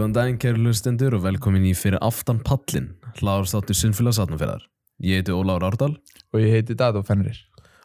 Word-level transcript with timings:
Góðan 0.00 0.14
daginn 0.16 0.38
kæru 0.40 0.62
hlustendur 0.62 1.12
og 1.12 1.26
velkomin 1.26 1.66
í 1.68 1.74
fyrir 1.76 2.00
aftan 2.00 2.38
pallin, 2.40 2.86
hlaðarstáttur 3.18 3.76
Sinnfélags 3.76 4.16
Atnumfélagar. 4.22 4.62
Ég 5.04 5.20
heiti 5.20 5.34
Óláður 5.36 5.66
Árdal 5.66 5.90
og 6.32 6.38
ég 6.40 6.54
heiti 6.54 6.72
Dado 6.72 7.02
Fenrir 7.04 7.36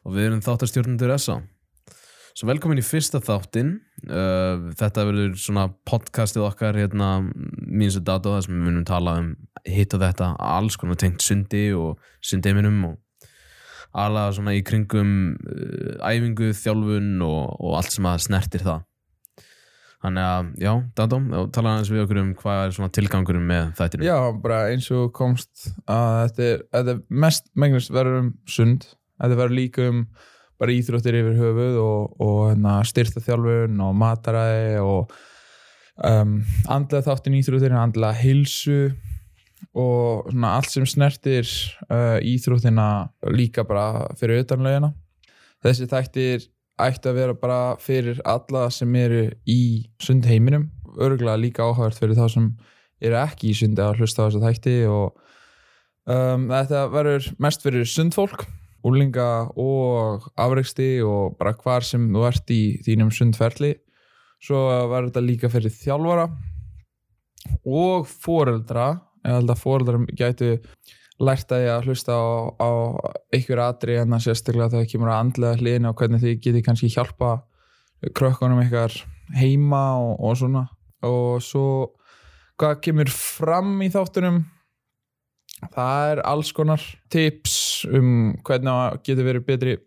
og 0.08 0.16
við 0.16 0.30
erum 0.30 0.44
þáttarstjórnundur 0.46 1.12
SA. 1.20 1.36
Svo 2.32 2.48
velkomin 2.48 2.80
í 2.80 2.86
fyrsta 2.88 3.20
þáttin, 3.20 3.74
uh, 4.08 4.72
þetta 4.80 5.06
verður 5.10 5.36
svona 5.44 5.68
podcastið 5.92 6.46
okkar 6.48 6.80
hérna, 6.80 7.12
mín 7.68 7.92
sem 7.92 8.08
Dado, 8.08 8.38
þar 8.38 8.48
sem 8.48 8.56
við 8.56 8.64
munum 8.70 8.88
tala 8.88 9.20
um 9.20 9.30
hitt 9.68 10.00
og 10.00 10.06
þetta, 10.08 10.32
alls 10.40 10.80
konar 10.80 11.04
tengt 11.04 11.20
sundi 11.20 11.68
og 11.76 12.00
sundeiminum 12.24 12.80
og 12.94 13.28
alveg 13.92 14.40
svona 14.40 14.56
í 14.56 14.64
kringum 14.64 15.16
uh, 15.36 16.00
æfingu, 16.00 16.54
þjálfun 16.64 17.18
og, 17.28 17.58
og 17.60 17.82
allt 17.82 18.00
sem 18.00 18.08
að 18.08 18.30
snertir 18.30 18.70
það. 18.72 18.88
Þannig 20.06 20.26
að, 20.30 20.50
já, 20.62 20.72
Dado, 21.00 21.18
tala 21.56 21.72
aðeins 21.74 21.90
við 21.90 22.04
okkur 22.04 22.22
um 22.22 22.34
hvað 22.38 22.60
er 22.62 22.76
svona 22.76 22.94
tilgangurum 22.94 23.48
með 23.50 23.72
þættinu. 23.80 24.06
Já, 24.06 24.18
bara 24.44 24.60
eins 24.70 24.90
og 24.94 25.08
komst 25.18 25.66
að 25.90 26.12
þetta 26.20 26.46
er, 26.52 26.64
þetta 26.78 26.94
er 26.94 27.02
mest 27.26 27.50
megnast 27.58 27.94
verður 27.96 28.20
um 28.20 28.30
sund 28.46 28.86
þetta 29.20 29.40
verður 29.40 29.58
líka 29.60 29.88
um 29.90 30.04
bara 30.62 30.76
íþróttir 30.76 31.18
yfir 31.20 31.40
höfuð 31.40 31.80
og, 31.82 32.20
og 32.24 32.38
hérna, 32.52 32.78
styrta 32.88 33.24
þjálfun 33.24 33.82
og 33.84 33.98
mataræði 34.00 34.78
og 34.84 35.16
um, 36.00 36.38
andlega 36.72 37.08
þáttin 37.10 37.38
íþróttir 37.42 37.76
andlega 37.76 38.22
hilsu 38.22 38.80
og 39.76 40.30
svona 40.30 40.54
allt 40.60 40.72
sem 40.72 40.88
snertir 40.88 41.50
uh, 41.90 42.20
íþróttina 42.24 42.88
líka 43.36 43.66
bara 43.68 44.06
fyrir 44.20 44.46
utanlegina 44.46 44.94
þessi 45.66 45.90
þættir 45.92 46.48
ætti 46.82 47.12
að 47.12 47.20
vera 47.20 47.36
bara 47.40 47.60
fyrir 47.80 48.20
alla 48.28 48.68
sem 48.74 48.96
eru 49.00 49.30
í 49.48 49.62
sundheiminum 50.04 50.70
örgulega 51.00 51.40
líka 51.40 51.68
áhagart 51.68 52.00
fyrir 52.00 52.18
þá 52.18 52.28
sem 52.32 52.50
eru 53.04 53.18
ekki 53.20 53.52
í 53.52 53.58
sundi 53.58 53.84
að 53.84 54.02
hlusta 54.02 54.24
á 54.24 54.26
þess 54.28 54.40
að 54.40 54.46
þætti 54.50 54.76
og 54.92 55.18
um, 56.12 56.48
þetta 56.52 56.86
verður 56.94 57.32
mest 57.44 57.66
fyrir 57.66 57.90
sundfólk 57.90 58.46
úrlinga 58.86 59.30
og 59.58 60.28
afreiksti 60.38 61.00
og 61.06 61.38
bara 61.40 61.56
hvar 61.58 61.86
sem 61.86 62.06
þú 62.14 62.26
ert 62.28 62.52
í 62.54 62.62
þínum 62.86 63.12
sundferli. 63.14 63.74
Svo 64.44 64.60
verður 64.92 65.10
þetta 65.10 65.24
líka 65.26 65.50
fyrir 65.50 65.74
þjálfara 65.74 66.28
og 67.66 68.06
foreldra. 68.10 68.92
Ég 69.26 69.40
held 69.40 69.54
að 69.56 69.64
foreldra 69.64 70.02
gætu 70.14 70.52
lært 71.24 71.52
að 71.56 71.64
ég 71.64 71.72
að 71.72 71.90
hlusta 71.90 72.16
á, 72.16 72.26
á 72.60 72.70
einhver 73.34 73.62
aðri 73.64 74.00
en 74.02 74.16
að 74.16 74.26
sérstaklega 74.26 74.72
þegar 74.74 74.84
það 74.84 74.92
kemur 74.92 75.12
að 75.12 75.22
andlega 75.24 75.60
hlýðin 75.62 75.90
og 75.90 76.00
hvernig 76.00 76.24
þið 76.24 76.42
getið 76.44 76.66
kannski 76.66 76.90
hjálpa 76.92 77.30
krökkunum 78.16 78.64
ykkar 78.66 78.98
heima 79.36 79.84
og, 80.02 80.18
og 80.20 80.36
svona. 80.42 80.66
Og 81.06 81.40
svo 81.44 81.68
hvað 82.60 82.82
kemur 82.84 83.12
fram 83.12 83.78
í 83.84 83.90
þáttunum 83.94 84.44
það 85.72 86.12
er 86.12 86.22
alls 86.28 86.52
konar 86.56 86.84
tips 87.12 87.86
um 87.88 88.36
hvernig 88.46 89.00
getur 89.06 89.28
verið 89.28 89.48
betri 89.48 89.78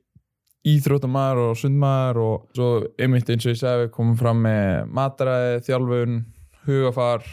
íþróttamæður 0.68 1.42
og 1.44 1.60
sundmæður 1.60 2.22
og 2.24 2.56
svo 2.56 2.70
einmitt 3.00 3.28
eins 3.30 3.46
og 3.46 3.54
ég 3.54 3.60
segi 3.60 3.84
við 3.84 3.92
komum 3.94 4.16
fram 4.18 4.42
með 4.44 4.90
mataræði, 4.96 5.62
þjálfun 5.68 6.18
hugafar, 6.66 7.24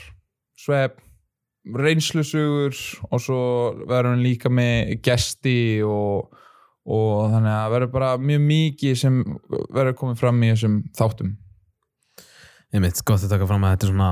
svepp 0.59 1.01
reynslusugur 1.65 2.75
og 3.09 3.21
svo 3.21 3.39
verðum 3.89 4.19
við 4.19 4.25
líka 4.27 4.51
með 4.53 4.91
gesti 5.05 5.57
og, 5.87 6.35
og 6.85 7.31
þannig 7.33 7.55
að 7.55 7.71
verður 7.75 7.93
bara 7.95 8.11
mjög 8.21 8.43
mikið 8.49 8.99
sem 9.01 9.21
verður 9.73 9.97
komið 10.01 10.21
fram 10.21 10.43
í 10.43 10.51
þessum 10.53 10.81
þáttum. 10.97 11.33
Einmitt, 12.75 12.99
gott 13.07 13.23
að 13.23 13.31
taka 13.31 13.47
fram 13.47 13.63
að 13.65 13.75
þetta 13.75 13.87
er 13.87 13.93
svona 13.93 14.11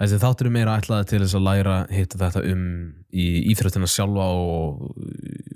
þessi 0.00 0.18
þáttur 0.22 0.48
er 0.48 0.54
meira 0.54 0.76
ætlaði 0.80 1.08
til 1.10 1.20
þess 1.20 1.36
að 1.36 1.46
læra 1.46 1.76
hitta 1.92 2.20
þetta 2.22 2.42
um 2.48 2.64
í 3.10 3.26
íþróttina 3.52 3.90
sjálfa 3.90 4.26
og, 4.32 4.84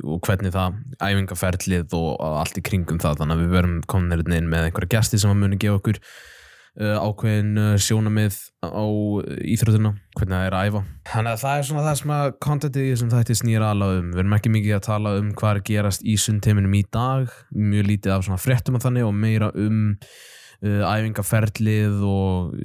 og 0.05 0.21
hvernig 0.27 0.53
það 0.55 0.77
æfingaferlið 0.99 1.97
og 1.97 2.25
allt 2.43 2.61
í 2.61 2.65
kringum 2.67 3.01
það. 3.01 3.23
Þannig 3.23 3.37
að 3.39 3.45
við 3.45 3.57
verum 3.57 3.77
komin 3.89 4.37
inn 4.37 4.51
með 4.53 4.69
einhverja 4.69 4.99
gesti 4.99 5.23
sem 5.23 5.33
að 5.33 5.41
muni 5.41 5.61
gefa 5.63 5.81
okkur 5.81 6.01
ákveðin 6.75 7.59
uh, 7.61 7.73
sjónamið 7.79 8.37
á 8.67 8.85
íþróttina, 9.47 9.93
hvernig 10.19 10.35
það 10.35 10.47
er 10.49 10.57
að 10.59 10.69
æfa. 10.69 10.81
Þannig 11.13 11.31
að 11.31 11.43
það 11.45 11.59
er 11.59 11.67
svona 11.69 11.85
það 11.85 11.99
sem 12.01 12.13
að 12.17 12.31
kontentið 12.43 12.89
sem 12.99 13.13
þetta 13.13 13.37
snýra 13.39 13.69
alveg 13.71 14.01
um, 14.01 14.09
við 14.11 14.23
erum 14.25 14.37
ekki 14.39 14.55
mikið 14.57 14.77
að 14.79 14.87
tala 14.89 15.13
um 15.21 15.29
hvað 15.39 15.53
er 15.53 15.65
gerast 15.69 16.03
í 16.03 16.17
sundteiminum 16.19 16.75
í 16.75 16.83
dag 16.97 17.37
mjög 17.55 17.91
lítið 17.93 18.17
af 18.17 18.25
svona 18.27 18.43
fréttum 18.43 18.79
að 18.79 18.89
þannig 18.89 19.07
og 19.07 19.15
meira 19.23 19.51
um 19.55 19.79
uh, 19.95 20.83
æfingaferlið 20.91 22.03
og, 22.11 22.57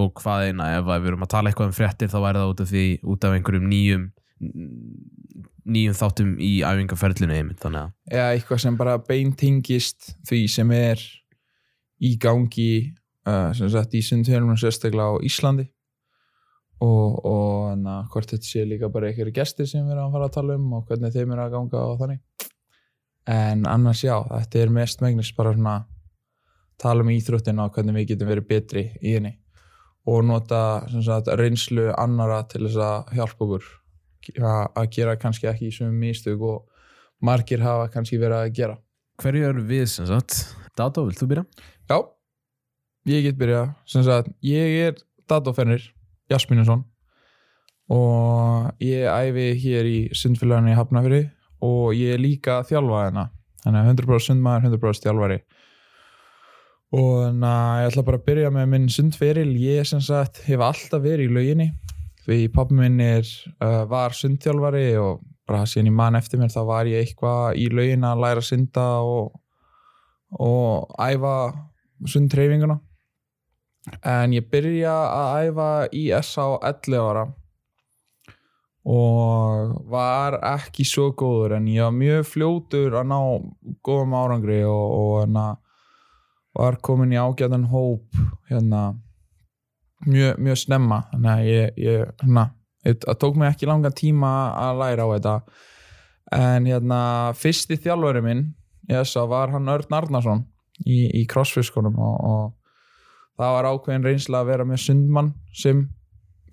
og 0.00 0.14
hvað 0.22 0.48
eina. 0.48 0.70
Ef 0.78 0.88
við 0.88 1.10
erum 1.12 1.28
að 1.28 1.34
tala 1.36 1.52
eitthvað 1.52 1.72
um 1.72 1.76
fréttir 1.76 2.12
þá 2.12 2.18
væri 2.24 2.40
það 2.40 2.54
út 2.54 2.64
af 2.64 2.72
því 2.72 2.86
út 3.12 3.28
af 3.28 3.36
einhverjum 3.36 3.68
nýjum 3.68 4.08
nýjum 5.62 5.94
þáttum 5.94 6.32
í 6.42 6.54
æfingaferlinu 6.66 7.36
einmitt, 7.36 7.60
þannig 7.62 7.84
að 7.84 8.16
eða 8.16 8.32
eitthvað 8.32 8.64
sem 8.64 8.80
bara 8.80 8.96
beintingist 9.06 10.14
því 10.26 10.40
sem 10.50 10.72
er 10.74 11.04
í 12.02 12.16
gangi 12.18 12.72
uh, 13.28 13.52
sem 13.56 13.70
sagt 13.72 13.94
í 13.94 14.02
sundhjálmum 14.04 14.58
sérstaklega 14.60 15.16
á 15.18 15.24
Íslandi. 15.26 15.68
Og, 16.82 17.18
og 17.28 17.78
na, 17.78 18.00
hvort 18.10 18.32
þetta 18.32 18.48
sé 18.48 18.64
líka 18.66 18.90
bara 18.90 19.10
einhverju 19.10 19.34
gestir 19.36 19.68
sem 19.70 19.84
við 19.86 19.94
erum 19.94 20.08
að 20.08 20.16
fara 20.16 20.28
að 20.28 20.36
tala 20.36 20.56
um 20.58 20.72
og 20.78 20.88
hvernig 20.88 21.12
þeim 21.14 21.34
er 21.34 21.42
að 21.44 21.52
ganga 21.54 21.82
og 21.92 22.00
þannig. 22.00 22.48
En 23.30 23.66
annars 23.70 24.02
já, 24.02 24.16
þetta 24.26 24.58
er 24.58 24.72
mest 24.74 25.04
megnist 25.04 25.36
bara 25.36 25.52
svona 25.54 25.76
tala 26.82 27.04
um 27.04 27.12
íþróttina 27.12 27.68
og 27.68 27.76
hvernig 27.76 28.00
við 28.00 28.08
getum 28.12 28.32
verið 28.32 28.48
betri 28.48 28.84
í 28.98 29.14
henni. 29.14 29.36
Og 30.10 30.24
nota 30.26 30.82
sagt, 30.90 31.30
reynslu 31.38 31.92
annara 31.94 32.40
til 32.50 32.64
þess 32.64 32.80
að 32.82 33.12
hjálpa 33.20 33.46
okkur. 33.46 33.68
Að 34.42 34.88
gera 34.96 35.14
kannski 35.18 35.46
ekki 35.50 35.68
í 35.68 35.76
svömmum 35.76 36.02
místug 36.02 36.42
og 36.46 36.64
margir 37.22 37.62
hafa 37.62 37.86
kannski 37.94 38.18
verið 38.18 38.40
að 38.40 38.56
gera. 38.58 38.76
Hverju 39.22 39.46
eru 39.52 39.62
við 39.68 39.86
sem 39.92 40.08
sagt? 40.10 40.40
Dato, 40.78 41.06
vilt 41.06 41.22
þú 41.22 41.30
byrja? 41.30 41.46
Já, 41.90 41.98
ég 43.08 43.26
get 43.26 43.38
byrjað. 43.40 43.74
Sem 43.88 44.04
sagt, 44.06 44.30
ég 44.44 44.78
er 44.86 44.96
Dato-fennir 45.30 45.84
Jasmínason 46.30 46.84
og 47.92 48.70
ég 48.82 49.04
æfi 49.10 49.48
hér 49.60 49.88
í 49.88 49.98
sundfélaginu 50.16 50.72
í 50.72 50.76
Hafnafjörði 50.78 51.24
og 51.62 51.96
ég 51.96 52.16
er 52.16 52.22
líka 52.22 52.60
þjálfað 52.68 53.04
hérna. 53.06 53.26
Þannig 53.62 53.80
að 53.80 53.90
100% 53.92 54.26
sundmaður, 54.26 54.68
100% 54.70 55.06
þjálfari. 55.06 55.40
Og 56.92 57.10
þannig 57.24 57.48
að 57.48 57.82
ég 57.82 57.90
ætla 57.90 58.06
bara 58.08 58.20
að 58.20 58.24
byrja 58.26 58.52
með 58.52 58.70
minn 58.72 58.88
sundferil. 58.92 59.50
Ég 59.62 59.88
sem 59.88 60.02
sagt 60.02 60.42
hef 60.46 60.64
alltaf 60.64 61.04
verið 61.04 61.30
í 61.30 61.36
lauginni. 61.36 61.68
Því 62.26 62.38
pappi 62.54 62.78
minn 62.78 62.98
er, 63.02 63.28
uh, 63.62 63.82
var 63.90 64.14
sundþjálfari 64.14 64.88
og 65.00 65.22
bara 65.48 65.66
síðan 65.66 65.90
ég 65.90 65.96
man 65.98 66.18
eftir 66.18 66.40
mér 66.40 66.52
þá 66.54 66.60
var 66.68 66.90
ég 66.90 67.02
eitthvað 67.02 67.58
í 67.58 67.68
laugin 67.74 68.06
að 68.06 68.22
læra 68.22 68.42
að 68.42 68.48
synda 68.48 68.86
og, 69.02 69.32
og 70.38 70.92
æfa 71.02 71.34
sundtreyfinguna 72.08 72.78
en 74.02 74.34
ég 74.34 74.48
byrja 74.50 74.92
að 74.92 75.48
æfa 75.48 75.70
í 75.94 76.02
SA 76.22 76.46
11 76.60 77.00
ára. 77.02 77.24
Og 78.82 79.74
var 79.90 80.40
ekki 80.42 80.84
svo 80.86 81.12
góður 81.14 81.56
en 81.60 81.68
ég 81.70 81.84
var 81.84 81.94
mjög 81.94 82.24
fljótur 82.32 82.96
að 82.98 83.12
ná 83.12 83.18
góðum 83.86 84.16
árangri 84.18 84.62
og, 84.66 84.86
og 84.96 85.12
hérna 85.20 85.44
var 86.58 86.80
komin 86.82 87.14
í 87.14 87.20
ágæðan 87.20 87.68
hóp 87.70 88.18
hérna 88.50 88.96
mjög, 90.06 90.40
mjög 90.42 90.58
snemma. 90.64 91.02
Ég, 91.46 91.78
ég 91.78 92.08
hérna, 92.24 92.48
það 92.82 93.20
tók 93.22 93.38
mig 93.38 93.52
ekki 93.52 93.70
langa 93.70 93.92
tíma 93.94 94.32
að 94.58 94.82
læra 94.82 95.06
á 95.06 95.12
þetta. 95.14 95.36
En 96.32 96.66
hérna 96.66 96.98
fyrsti 97.38 97.78
þjálfari 97.78 98.24
minn 98.24 98.48
var 98.88 99.52
hann 99.54 99.70
Örn 99.70 99.94
Arnarsson 99.94 100.42
í, 100.84 101.06
í 101.06 101.22
crossfiskunum 101.30 101.96
og, 102.02 102.16
og 102.18 102.61
það 103.40 103.56
var 103.56 103.68
ákveðin 103.72 104.06
reynsla 104.06 104.42
að 104.42 104.52
vera 104.52 104.68
með 104.68 104.82
sundmann 104.84 105.32
sem 105.56 105.86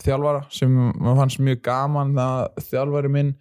þjálfara 0.03 0.45
sem 0.53 0.71
maður 0.71 1.21
fannst 1.23 1.41
mjög 1.43 1.61
gaman 1.65 2.15
það 2.15 2.65
þjálfari 2.69 3.13
minn 3.13 3.31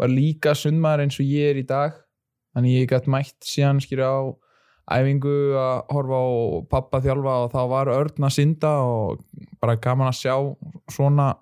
var 0.00 0.10
líka 0.10 0.54
sundmaður 0.58 1.04
eins 1.04 1.20
og 1.22 1.28
ég 1.30 1.52
er 1.52 1.60
í 1.60 1.66
dag. 1.66 1.94
Þannig 2.54 2.78
ég 2.78 2.90
gætt 2.90 3.10
mætt 3.10 3.46
síðan 3.46 3.82
skilja 3.82 4.10
á 4.10 4.22
æfingu 4.94 5.34
að 5.58 5.78
horfa 5.94 6.18
á 6.20 6.28
pappa 6.70 7.00
þjálfa 7.02 7.34
og 7.46 7.54
þá 7.54 7.60
var 7.72 7.90
örn 7.94 8.26
að 8.28 8.36
synda 8.36 8.72
og 8.84 9.24
bara 9.62 9.78
gaman 9.80 10.10
að 10.10 10.20
sjá 10.20 10.34
svona 10.92 11.32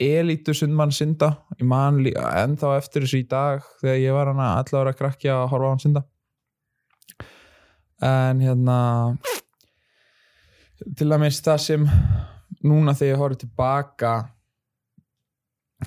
elítu 0.00 0.54
sundmann 0.56 0.94
synda. 0.94 1.34
Ég 1.58 1.66
man 1.68 2.00
ennþá 2.06 2.76
eftir 2.78 3.04
þessu 3.04 3.24
í 3.24 3.28
dag 3.28 3.66
þegar 3.82 4.00
ég 4.00 4.16
var 4.16 4.32
hana 4.32 4.54
allavega 4.60 4.94
að 4.94 5.00
krakja 5.02 5.36
að 5.42 5.50
horfa 5.52 5.68
á 5.68 5.72
hann 5.72 5.84
synda. 5.84 6.04
En 8.00 8.40
hérna 8.40 8.78
til 10.98 11.08
að 11.10 11.22
minnst 11.24 11.46
það 11.46 11.64
sem 11.64 11.88
núna 12.66 12.94
þegar 12.96 13.12
ég 13.12 13.20
horfði 13.22 13.40
tilbaka 13.44 14.14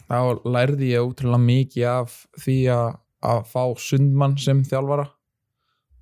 þá 0.08 0.20
lærði 0.50 0.94
ég 0.94 1.08
útrúlega 1.08 1.44
mikið 1.44 1.88
af 1.92 2.20
því 2.42 2.58
að, 2.74 2.86
að 3.30 3.42
fá 3.52 3.64
sundmann 3.78 4.38
sem 4.42 4.64
þjálfara. 4.66 5.08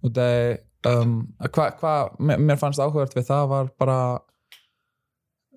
Og 0.02 0.14
það 0.16 0.36
er 0.40 0.60
um, 0.92 1.16
hvað 1.46 1.80
hva, 1.82 1.96
mér 2.20 2.60
fannst 2.60 2.82
áhugavert 2.82 3.16
við 3.18 3.28
það 3.28 3.48
var 3.52 3.72
bara 3.82 4.02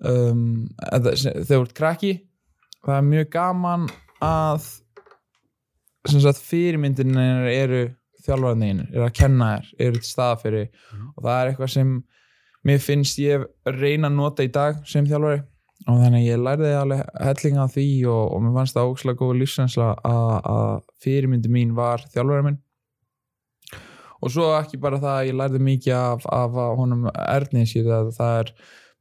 um, 0.03 0.65
þegar 0.91 1.45
þú 1.47 1.61
ert 1.61 1.77
krakki 1.77 2.15
það 2.85 2.97
er 2.97 3.05
mjög 3.09 3.29
gaman 3.33 3.87
að 4.23 4.67
fyrirmyndinir 6.05 7.47
eru 7.49 7.85
þjálfarnir, 8.25 8.83
eru 8.91 9.05
að 9.05 9.15
kenna 9.17 9.47
þér 9.55 9.87
eru 9.87 10.01
til 10.01 10.09
staða 10.09 10.37
fyrir. 10.41 10.67
Og 11.15 11.25
það 11.25 11.39
er 11.39 11.49
eitthvað 11.49 11.71
sem 11.73 11.95
mér 12.65 12.81
finnst 12.81 13.19
ég 13.21 13.45
reyna 13.69 14.09
að 14.09 14.17
nota 14.19 14.45
í 14.45 14.51
dag 14.53 14.81
sem 14.89 15.07
þjálfari. 15.07 15.43
Og 15.91 15.99
þannig 16.01 16.23
ég 16.25 16.39
lærði 16.41 16.71
alveg 16.79 17.01
hellinga 17.21 17.65
því 17.69 17.89
og, 18.09 18.21
og 18.33 18.45
mér 18.45 18.55
fannst 18.59 18.77
það 18.77 18.91
ókslega 18.93 19.19
góð 19.19 19.33
lífsreynsla 19.41 19.89
að, 20.07 20.85
fyrirmyndi 21.03 21.51
mín 21.51 21.75
var 21.77 22.05
þjálfari 22.13 22.47
minn. 22.47 22.61
Og 24.23 24.31
svo 24.33 24.47
ekki 24.55 24.79
bara 24.81 24.97
það 25.01 25.19
að 25.19 25.27
ég 25.27 25.37
lærði 25.37 25.61
mikið 25.67 25.97
af, 25.99 26.25
af 26.33 26.57
honum 26.79 27.05
að 27.11 28.09
það 28.15 28.39
er 28.39 28.51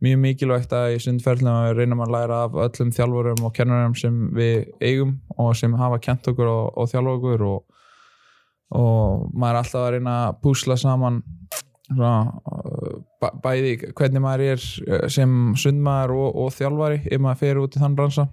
mjög 0.05 0.20
mikilvægt 0.20 0.75
að 0.75 0.96
í 0.96 1.02
sundferðlum 1.02 1.55
að 1.55 1.78
reynum 1.78 2.02
að 2.05 2.12
læra 2.14 2.40
af 2.44 2.56
öllum 2.67 2.90
þjálfurum 2.93 3.46
og 3.46 3.55
kennarum 3.56 3.94
sem 3.96 4.17
við 4.37 4.67
eigum 4.82 5.14
og 5.40 5.55
sem 5.56 5.75
hafa 5.78 6.00
kent 6.02 6.28
okkur 6.32 6.50
og, 6.50 6.64
og 6.76 6.90
þjálfa 6.90 7.14
okkur 7.19 7.44
og, 7.49 7.60
og 8.75 9.25
maður 9.32 9.55
er 9.55 9.60
alltaf 9.62 9.84
að 9.84 9.93
reyna 9.94 10.17
að 10.26 10.40
púsla 10.44 10.76
saman 10.81 11.22
svona, 11.88 12.14
bæði 13.44 13.74
hvernig 13.92 14.24
maður 14.24 14.54
er 14.54 14.64
uh, 14.86 15.04
sem 15.12 15.52
sundmaður 15.60 16.16
og, 16.18 16.40
og 16.44 16.56
þjálfari 16.56 17.02
ef 17.04 17.22
maður 17.22 17.42
fer 17.42 17.62
út 17.64 17.76
í 17.76 17.82
þann 17.82 17.98
bransa 17.98 18.28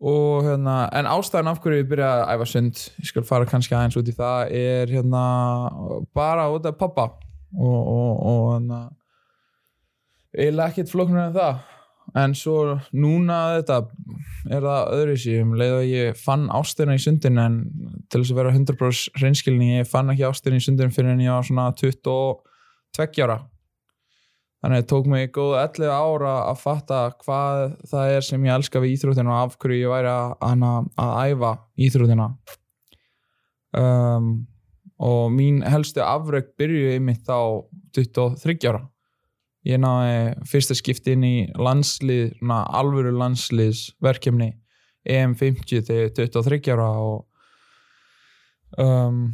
og 0.00 0.46
hérna 0.46 0.76
en 0.96 1.08
ástæðan 1.10 1.50
af 1.52 1.58
hverju 1.60 1.82
ég 1.82 1.90
byrja 1.90 2.12
að 2.12 2.30
æfa 2.34 2.46
sund 2.48 2.84
ég 3.02 3.10
skal 3.10 3.26
fara 3.28 3.48
kannski 3.48 3.76
aðeins 3.76 3.98
út 4.00 4.08
í 4.08 4.16
það 4.16 4.54
er 4.56 4.94
hérna 4.94 5.24
bara 6.16 6.48
út 6.54 6.68
af 6.68 6.78
pappa 6.80 7.10
og, 7.10 7.80
og, 7.80 8.14
og 8.30 8.48
hérna 8.54 8.80
eiginlega 10.36 10.70
ekkert 10.70 10.92
flóknur 10.92 11.22
en 11.24 11.36
það. 11.36 11.60
En 12.18 12.32
svo 12.34 12.56
núna 12.96 13.36
þetta 13.60 13.76
er 14.50 14.64
það 14.64 14.94
öðruvísi. 14.96 15.34
Um 15.44 15.52
leið 15.58 15.74
að 15.76 15.90
ég 15.90 16.18
fann 16.18 16.48
ástina 16.54 16.96
í 16.96 17.02
sundin 17.02 17.38
en 17.38 17.60
til 18.10 18.22
þess 18.22 18.34
að 18.34 18.40
vera 18.40 18.54
100% 18.56 19.20
reynskilni 19.22 19.72
ég 19.76 19.90
fann 19.90 20.10
ekki 20.10 20.26
ástina 20.26 20.58
í 20.58 20.64
sundin 20.64 20.94
fyrir 20.94 21.14
en 21.14 21.22
ég 21.22 21.34
var 21.34 21.46
svona 21.46 21.68
22 21.78 22.16
ára. 22.98 23.40
Þannig 24.60 24.76
að 24.76 24.82
það 24.82 24.88
tók 24.90 25.06
mig 25.08 25.30
góð 25.32 25.54
11 25.56 25.92
ára 25.94 26.32
að 26.50 26.58
fatta 26.60 27.00
hvað 27.22 27.60
það 27.88 28.14
er 28.16 28.26
sem 28.26 28.42
ég 28.44 28.58
elska 28.58 28.82
við 28.82 28.96
íþróttina 28.96 29.32
og 29.32 29.38
af 29.46 29.56
hverju 29.62 29.78
ég 29.86 29.92
væri 29.94 30.10
að, 30.12 30.34
að, 30.44 30.88
að 31.00 31.12
æfa 31.30 31.52
íþróttina. 31.86 32.26
Um, 33.80 34.30
og 35.00 35.30
mín 35.32 35.62
helstu 35.64 36.02
afrökk 36.04 36.52
byrjuði 36.60 37.00
mitt 37.00 37.30
á 37.32 37.40
23 37.96 38.68
ára. 38.68 38.82
Ég 39.64 39.80
náði 39.80 40.44
fyrsta 40.48 40.76
skipti 40.76 41.14
inn 41.16 41.24
í 41.24 41.36
landslið, 41.56 42.36
alvöru 42.48 43.12
landsliðsverkefni 43.16 44.54
EM50 45.08 45.84
þegar 45.88 46.14
23 46.16 46.72
ára 46.74 46.88
og 47.00 47.24
um, 48.80 49.30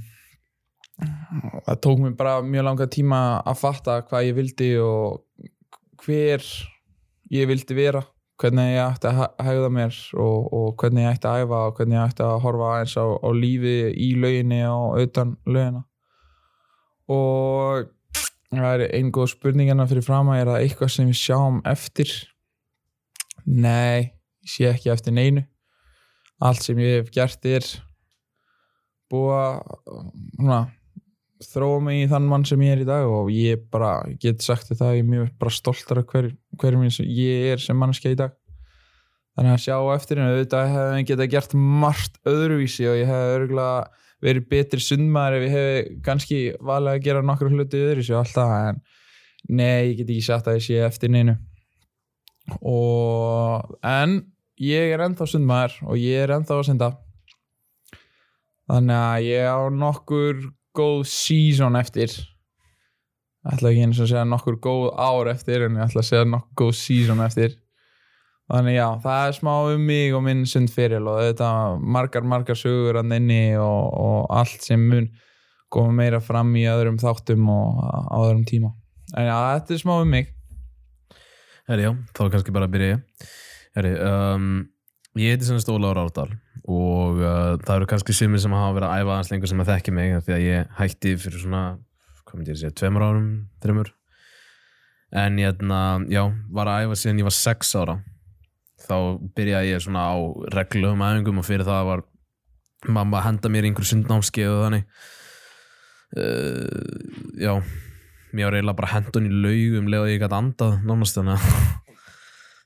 það 0.97 1.81
tók 1.85 2.03
mér 2.03 2.17
bara 2.17 2.41
mjög 2.45 2.69
langa 2.71 2.89
tíma 2.89 3.21
að 3.45 3.61
fatta 3.61 4.01
hvað 4.09 4.29
ég 4.31 4.37
vildi 4.39 4.71
og 4.81 5.23
hver 6.05 6.45
ég 7.35 7.49
vildi 7.51 7.77
vera 7.77 8.05
hvernig 8.41 8.75
ég 8.75 8.83
ætti 8.85 9.09
að 9.09 9.23
hegða 9.47 9.69
mér 9.73 9.99
og, 10.21 10.49
og 10.53 10.73
hvernig 10.81 11.07
ég 11.07 11.15
ætti 11.15 11.29
að 11.31 11.45
æfa 11.45 11.61
og 11.67 11.79
hvernig 11.79 11.97
ég 11.97 12.11
ætti 12.11 12.25
að 12.27 12.41
horfa 12.45 12.73
eins 12.81 12.97
á, 13.01 13.07
á 13.17 13.29
lífi 13.33 13.77
í 13.93 14.09
lauginni 14.21 14.61
og 14.69 15.01
utan 15.01 15.35
laugina. 15.49 15.83
Og 17.13 17.87
það 18.53 18.69
er 18.75 18.85
einn 18.99 19.13
góð 19.15 19.33
spurningina 19.33 19.89
fyrir 19.89 20.05
fram 20.05 20.33
að 20.33 20.43
er 20.43 20.53
það 20.53 20.67
eitthvað 20.67 20.93
sem 20.93 21.11
við 21.11 21.21
sjáum 21.23 21.61
eftir? 21.73 22.13
Nei, 23.47 24.13
ég 24.45 24.53
sé 24.53 24.69
ekki 24.73 24.93
eftir 24.93 25.17
neinu. 25.17 25.47
Allt 26.45 26.67
sem 26.67 26.81
ég 26.83 27.01
hef 27.01 27.13
gert 27.15 27.49
er 27.49 27.65
búið 29.09 29.37
að 29.39 29.61
svona, 30.37 30.61
þróa 31.45 31.81
mig 31.85 32.03
í 32.05 32.09
þann 32.11 32.29
mann 32.31 32.47
sem 32.49 32.63
ég 32.65 32.77
er 32.77 32.83
í 32.83 32.89
dag 32.89 33.07
og 33.11 33.29
ég 33.33 33.67
bara 33.73 33.99
get 34.23 34.45
sagt 34.45 34.71
þetta 34.71 34.95
ég 34.97 35.05
er 35.05 35.11
mjög 35.11 35.31
bara 35.41 35.53
stoltar 35.53 36.01
af 36.01 36.11
hver, 36.13 36.31
hverjum 36.61 36.87
ég 36.87 37.53
er 37.53 37.63
sem 37.63 37.77
mannskja 37.77 38.15
í 38.15 38.19
dag. 38.19 38.35
Þannig 39.37 39.53
að 39.53 39.65
sjá 39.67 39.77
eftir 39.93 40.21
en 40.21 40.31
auðvitað 40.31 40.71
hefði 40.73 41.01
ég 41.01 41.09
geta 41.11 41.29
gert 41.35 41.55
margt 41.55 42.15
öðruvísi 42.25 42.87
og 42.89 42.97
ég 42.97 43.11
hefði 43.11 43.35
örgulega 43.37 44.05
verið 44.25 44.47
betri 44.49 44.81
sundmaður 44.81 45.37
ef 45.37 45.45
ég 45.45 45.57
hefði 45.57 45.99
kannski 46.07 46.39
valið 46.65 46.93
að 46.95 47.03
gera 47.05 47.25
nokkur 47.29 47.53
hluti 47.53 47.83
öðruvísi 47.83 48.15
og 48.15 48.23
allt 48.23 48.37
það 48.39 48.55
en 48.71 48.81
nei, 49.47 49.91
ég 49.91 49.99
get 50.01 50.09
ekki 50.15 50.25
sagt 50.25 50.49
að 50.49 50.57
ég 50.57 50.67
sé 50.67 50.81
eftir 50.87 51.13
neinu. 51.13 51.37
Og 52.65 53.77
en 53.85 54.23
ég 54.63 54.95
er 54.95 55.05
ennþá 55.05 55.29
sundmaður 55.29 55.77
og 55.85 56.01
ég 56.01 56.25
er 56.25 56.33
ennþá 56.39 56.57
að 56.57 56.69
synda. 56.71 56.91
Þannig 58.67 59.03
að 59.03 59.27
ég 59.29 59.53
á 59.53 59.61
nokkur 59.71 60.41
góð 60.77 61.05
season 61.11 61.79
eftir. 61.79 62.13
Ætla 63.47 63.71
ekki 63.71 63.85
eins 63.87 64.01
og 64.03 64.11
segja 64.11 64.25
nokkur 64.27 64.59
góð 64.63 64.89
ár 64.99 65.31
eftir 65.31 65.67
en 65.67 65.79
ég 65.79 65.87
ætla 65.87 66.03
að 66.03 66.11
segja 66.11 66.27
nokkur 66.29 66.67
góð 66.67 66.77
season 66.81 67.23
eftir. 67.25 67.57
Þannig 68.47 68.77
já, 68.77 68.87
það 69.03 69.29
er 69.29 69.33
smá 69.35 69.53
um 69.73 69.87
mig 69.89 70.13
og 70.15 70.23
minn 70.23 70.45
sundferil 70.47 71.09
og 71.11 71.19
þetta 71.19 71.49
margar, 71.83 72.23
margar 72.23 72.59
sögur 72.59 73.01
að 73.01 73.17
inni 73.17 73.57
og, 73.59 73.89
og 73.99 74.29
allt 74.39 74.63
sem 74.63 74.85
mun 74.87 75.09
koma 75.73 75.97
meira 75.99 76.21
fram 76.23 76.53
í 76.55 76.63
öðrum 76.71 77.01
þáttum 77.03 77.49
og 77.51 77.81
á 77.83 78.17
öðrum 78.21 78.45
tíma. 78.47 78.71
En 79.17 79.27
já, 79.27 79.35
þetta 79.57 79.75
er 79.75 79.83
smá 79.83 79.97
um 79.99 80.15
mig. 80.15 80.31
Herri, 81.67 81.89
já, 81.89 81.93
þá 82.15 82.23
kannski 82.31 82.55
bara 82.55 82.69
að 82.69 82.77
byrja 82.77 82.93
ég. 82.93 83.29
Herri, 83.77 83.93
um, 84.07 84.51
ég 85.17 85.33
heiti 85.33 85.49
sem 85.49 85.59
Ólaður 85.73 86.03
Árdal 86.05 86.31
og 86.67 87.21
uh, 87.23 87.55
það 87.63 87.77
eru 87.77 87.89
kannski 87.91 88.15
sumir 88.17 88.43
sem 88.43 88.55
hafa 88.55 88.75
verið 88.77 88.89
að 88.91 89.03
æfa 89.03 89.13
aðeins 89.15 89.31
lengur 89.33 89.51
sem 89.53 89.63
að 89.63 89.71
þekki 89.71 89.95
mig 89.95 90.17
því 90.27 90.35
að 90.35 90.43
ég 90.45 90.73
hætti 90.81 91.13
fyrir 91.23 91.43
svona, 91.43 91.63
hvað 92.27 92.39
myndi 92.39 92.51
ég 92.51 92.57
að 92.57 92.63
segja, 92.65 92.77
tveimur 92.81 93.07
árum, 93.07 93.31
þreimur. 93.63 93.93
En 95.17 95.39
ég, 95.39 95.47
hérna, 95.53 95.81
já, 96.11 96.23
var 96.59 96.71
að 96.73 96.89
æfa 96.89 96.99
síðan 96.99 97.23
ég 97.23 97.29
var 97.29 97.37
sex 97.37 97.71
ára. 97.79 97.97
Þá 98.87 98.97
byrjaði 99.39 99.71
ég 99.71 99.85
svona 99.87 100.03
á 100.11 100.17
reglum 100.57 101.07
æfingum 101.07 101.41
og 101.41 101.47
fyrir 101.47 101.67
það 101.69 101.89
var 101.93 102.05
mamma 102.91 103.21
að 103.21 103.27
henda 103.31 103.53
mér 103.55 103.65
í 103.65 103.71
einhverju 103.71 103.93
sundnámskeið 103.93 104.53
og 104.53 104.63
þannig. 104.67 104.85
Uh, 106.17 107.33
já, 107.39 107.55
mér 108.35 108.51
var 108.51 108.59
eiginlega 108.59 108.81
bara 108.83 108.93
hendun 108.97 109.31
í 109.31 109.33
laug 109.33 109.81
um 109.81 109.91
leið 109.91 110.03
og 110.03 110.13
ég 110.13 110.23
gæti 110.23 110.39
andað 110.43 110.79
nánast 110.87 111.19
þannig 111.19 111.35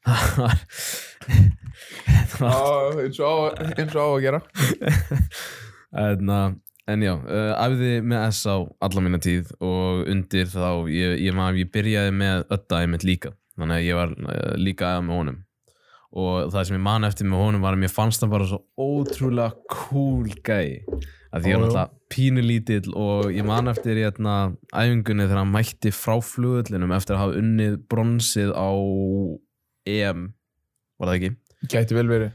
að 0.08 0.56
það 2.34 2.56
það 2.56 3.00
eins 3.04 3.20
og 3.20 4.00
á, 4.00 4.06
að 4.06 4.24
gera. 4.24 4.40
En, 5.90 6.32
uh, 6.36 6.48
en 6.90 7.04
já, 7.06 7.12
uh, 7.18 7.52
æfði 7.66 7.92
með 8.06 8.24
S 8.30 8.42
á 8.48 8.56
alla 8.86 9.04
mína 9.04 9.20
tíð 9.22 9.52
og 9.58 10.08
undir 10.10 10.50
þá 10.50 10.88
ég, 10.92 11.20
ég, 11.26 11.36
man, 11.36 11.58
ég 11.58 11.70
byrjaði 11.72 12.16
með 12.16 12.44
ötta 12.56 12.82
einmitt 12.82 13.06
líka 13.06 13.34
þannig 13.56 13.78
að 13.78 13.86
ég 13.86 14.00
var 14.00 14.16
uh, 14.16 14.50
líka 14.60 14.94
aða 14.94 15.06
með 15.06 15.20
honum. 15.20 15.40
Og 16.10 16.50
það 16.50 16.66
sem 16.66 16.74
ég 16.74 16.82
man 16.82 17.06
eftir 17.06 17.28
með 17.30 17.44
honum 17.44 17.62
var 17.62 17.76
að 17.76 17.84
mér 17.84 17.92
fannst 17.94 18.24
hann 18.24 18.32
bara 18.32 18.48
svo 18.50 18.64
ótrúlega 18.74 19.52
cool 19.70 20.30
gæi 20.42 20.82
að 21.30 21.44
því 21.44 21.52
ég 21.52 21.60
var 21.60 21.62
jú. 21.62 21.68
alltaf 21.68 21.92
pínu 22.10 22.42
lítill 22.42 22.94
og 22.98 23.28
ég 23.30 23.46
man 23.46 23.70
eftir 23.70 24.00
hérna, 24.00 24.34
æfingunni 24.74 25.28
þegar 25.28 25.42
hann 25.44 25.52
mætti 25.54 25.92
frá 25.94 26.16
flugullinum 26.24 26.94
eftir 26.96 27.16
að 27.16 27.22
hafa 27.22 27.42
unnið 27.42 27.76
bronsið 27.92 28.50
á 28.50 28.70
EM 29.90 30.24
var 30.98 31.10
það 31.10 31.16
ekki 31.16 31.30
gæti 31.68 31.96
vel 31.96 32.08
verið. 32.08 32.32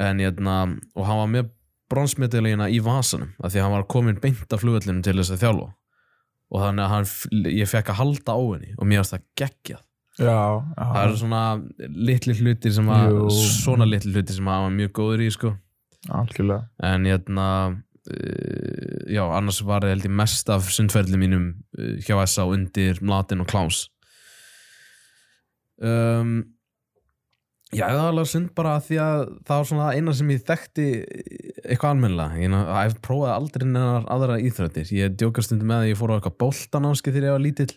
En 0.00 0.22
hérna, 0.22 0.56
og 0.96 1.06
hann 1.08 1.20
var 1.20 1.30
með 1.34 1.50
bronsmedalina 1.92 2.70
í 2.72 2.80
vasanum 2.80 3.34
af 3.42 3.52
því 3.52 3.60
að 3.60 3.66
hann 3.66 3.76
var 3.76 3.88
komin 3.92 4.20
beint 4.22 4.54
af 4.54 4.62
flugullinum 4.62 5.02
til 5.04 5.18
þess 5.18 5.34
að 5.34 5.42
þjálfa. 5.44 5.70
Og 6.52 6.60
þannig 6.60 6.84
að 6.84 6.92
hann, 6.92 7.06
ég 7.52 7.68
fekk 7.68 7.92
að 7.92 8.00
halda 8.00 8.36
á 8.36 8.40
henni 8.40 8.74
og 8.76 8.88
mér 8.88 9.02
varst 9.02 9.16
það 9.16 9.26
geggjað. 9.40 9.84
Já, 10.20 10.40
það 10.76 10.98
eru 11.02 11.20
svona 11.22 11.42
litli 12.08 12.34
hlutir 12.36 12.74
sem 12.76 12.88
að 12.92 13.14
Jú. 13.14 13.28
svona 13.48 13.86
litli 13.88 14.12
hlutir 14.12 14.36
sem 14.36 14.48
að 14.48 14.58
hann 14.58 14.66
var 14.66 14.74
mjög 14.76 14.92
góður 14.98 15.22
í 15.24 15.28
sko. 15.32 15.52
En 16.84 17.08
hérna 17.08 17.46
uh, 17.72 18.98
já, 19.08 19.22
annars 19.24 19.62
var 19.64 19.84
það 19.84 19.94
held 19.94 20.08
ég 20.08 20.14
mest 20.20 20.52
af 20.52 20.68
sundferðli 20.74 21.20
mínum 21.20 21.46
uh, 21.78 21.94
hjá 22.04 22.16
S.A. 22.26 22.44
undir 22.44 23.00
Mlatin 23.00 23.44
og 23.44 23.48
Klaus 23.52 23.86
um, 25.80 26.42
já, 27.72 27.86
það 27.86 27.98
var 27.98 28.10
alveg 28.10 28.28
sund 28.30 28.50
bara 28.56 28.74
því 28.84 28.98
að 29.02 29.22
það 29.48 29.60
var 29.60 29.68
svona 29.70 29.86
eina 29.96 30.14
sem 30.16 30.32
ég 30.32 30.42
þekkti 30.48 30.88
eitthvað 31.62 31.88
almennilega. 31.94 32.42
Ég, 32.42 32.58
ég 32.76 32.98
prófaði 33.04 33.32
aldrei 33.36 33.64
nennar 33.68 34.10
aðra 34.12 34.40
íþrættir 34.42 34.92
ég 34.96 35.16
djókast 35.16 35.50
stundum 35.50 35.72
með 35.72 35.84
að 35.84 35.90
ég 35.92 36.00
fór 36.00 36.12
á 36.12 36.16
eitthvað 36.18 36.38
boltanámski 36.44 37.14
þegar 37.14 37.28
ég 37.30 37.36
var 37.36 37.44
lítill. 37.46 37.72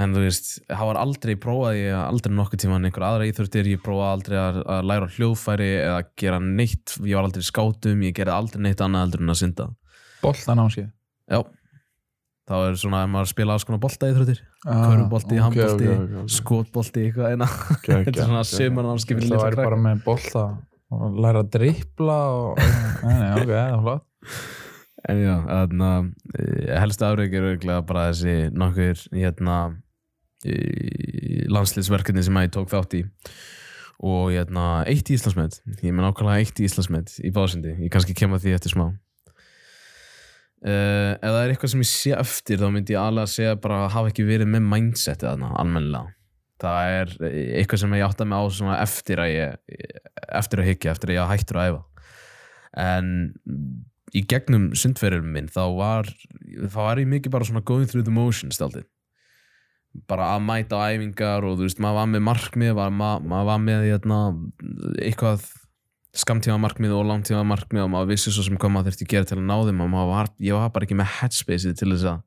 En 0.00 0.14
þú 0.16 0.22
veist, 0.24 0.46
það 0.70 0.88
var 0.88 0.98
aldrei 1.02 1.32
prófaði 1.36 1.80
ég 1.82 1.98
aldrei 2.00 2.32
nokkuð 2.32 2.62
tíma 2.62 2.78
einhver 2.80 3.04
aðra 3.04 3.26
íþróttir. 3.28 3.66
Ég 3.74 3.82
prófaði 3.84 4.12
aldrei 4.16 4.38
að, 4.40 4.60
að 4.72 4.86
læra 4.88 5.08
hljóðfæri 5.18 5.66
eða 5.82 5.98
gera 6.22 6.38
neitt, 6.40 6.94
ég 7.04 7.18
var 7.18 7.28
aldrei 7.28 7.44
skátum 7.44 8.06
ég 8.06 8.14
gerði 8.16 8.32
aldrei 8.38 8.62
neitt 8.64 8.80
annað 8.80 9.04
heldur 9.04 9.26
en 9.26 9.34
að 9.34 9.40
synda. 9.42 9.66
Sér 10.72 10.88
já, 11.28 11.42
þá 12.52 12.56
er 12.68 12.76
svona 12.82 13.00
að 13.06 13.10
maður 13.14 13.30
spila 13.32 13.56
alls 13.56 13.64
konar 13.68 13.80
bolta 13.82 14.10
í 14.10 14.14
þrjóttir 14.18 14.40
Ah, 14.62 14.82
körfubolti, 14.92 15.38
ok, 15.38 15.42
handbolti, 15.42 15.86
ok, 15.88 16.02
ok, 16.02 16.18
ok. 16.22 16.32
skotbolti 16.36 17.06
eitthvað 17.08 17.32
eina. 17.32 17.48
Þetta 17.82 18.12
er 18.12 18.18
svona 18.28 18.42
Það 19.16 19.24
litla 19.24 19.40
væri 19.42 19.56
krakka. 19.56 19.68
bara 19.70 19.80
með 19.86 20.02
bolta 20.06 20.44
og 20.92 21.16
læra 21.24 21.40
að 21.42 21.50
drippla 21.56 22.18
og, 22.36 22.60
nei, 23.08 23.16
nei, 23.16 23.30
ok, 23.40 23.48
það 23.48 23.72
er 23.72 23.80
flott. 23.86 24.04
En 25.10 25.18
já, 25.24 25.32
þarna, 25.48 25.88
eh, 26.38 26.68
helstu 26.78 27.06
afreik 27.08 27.32
er 27.34 27.46
auðvitað 27.48 27.80
bara 27.88 28.04
þessi 28.12 28.34
nokkur 28.54 29.00
hérna 29.16 29.56
landslýsverkefni 31.52 32.22
sem 32.26 32.38
að 32.38 32.46
ég 32.46 32.52
tók 32.54 32.70
þátt 32.70 32.96
í. 32.98 33.02
Og 34.02 34.32
hérna 34.34 34.66
eitt 34.90 35.10
í 35.10 35.16
Íslandsmet. 35.16 35.60
Ég 35.82 35.94
með 35.94 36.06
nákvæmlega 36.08 36.42
eitt 36.42 36.58
í 36.62 36.66
Íslandsmet 36.66 37.16
í 37.22 37.30
básindi, 37.34 37.74
ég 37.84 37.90
kannski 37.94 38.14
kem 38.18 38.34
að 38.34 38.46
því 38.46 38.54
eftir 38.58 38.74
smá 38.74 38.86
uh, 40.66 41.12
ef 41.18 41.28
það 41.28 41.38
er 41.42 41.52
eitthvað 41.54 41.72
sem 41.74 41.84
ég 41.84 41.90
sé 41.92 42.16
eftir 42.16 42.62
þá 42.62 42.66
myndi 42.72 42.96
ég 42.96 43.02
alveg 43.02 43.28
að 43.28 43.34
segja 43.34 43.60
bara 43.62 43.84
að 43.84 43.94
hafa 43.96 44.12
ekki 44.12 44.26
verið 44.28 44.52
með 44.54 44.66
mindsetið 44.72 45.28
þarna, 45.28 45.54
almennilega. 45.62 46.16
Það 46.62 46.96
er 46.96 47.14
eitthvað 47.58 47.80
sem 47.82 47.94
ég 47.98 48.04
átta 48.06 48.26
mig 48.30 48.38
á 48.38 48.74
eftir 48.78 49.22
að 49.22 49.32
ég 49.32 49.78
eftir 50.38 50.62
að 50.62 50.68
hyggja, 50.70 50.92
eftir 50.94 51.10
að 51.10 51.16
ég 51.16 51.32
hættur 51.32 51.58
að 51.58 51.72
æfa. 51.72 51.80
En 52.82 53.08
í 54.12 54.22
gegnum 54.28 54.70
sundferðum 54.76 55.32
minn 55.34 55.50
þá 55.50 55.62
var 55.76 56.10
þá 56.70 56.78
var 56.78 57.00
ég 57.00 57.10
mikið 57.10 57.34
bara 57.34 57.48
svona 57.48 57.64
going 57.66 57.88
through 57.88 58.06
the 58.06 58.14
motions 58.14 58.58
staldið 58.58 58.86
bara 60.08 60.30
að 60.36 60.44
mæta 60.46 60.78
á 60.80 60.88
æfingar 60.92 61.44
og 61.44 61.58
þú 61.58 61.66
veist 61.66 61.80
maður 61.82 61.98
var 61.98 62.10
með 62.12 62.24
markmið 62.28 62.78
maður 62.96 63.48
var 63.48 63.60
með 63.60 63.86
hérna, 63.90 64.20
eitthvað 65.04 65.44
skamtíma 66.12 66.58
markmið 66.60 66.92
og 66.96 67.06
langtíma 67.08 67.44
markmið 67.48 67.86
og 67.86 67.92
maður 67.94 68.10
vissi 68.12 68.32
svo 68.32 68.44
sem 68.44 68.58
hvað 68.60 68.74
maður 68.74 68.90
þurfti 68.92 69.06
að 69.06 69.12
gera 69.14 69.28
til 69.30 69.38
að 69.38 69.46
ná 69.48 69.54
þeim 69.68 69.84
og 69.86 70.10
var, 70.10 70.28
ég 70.44 70.58
var 70.58 70.72
bara 70.74 70.86
ekki 70.88 70.98
með 70.98 71.14
headspaceið 71.20 71.78
til 71.78 71.88
þess 71.94 72.08
að 72.10 72.18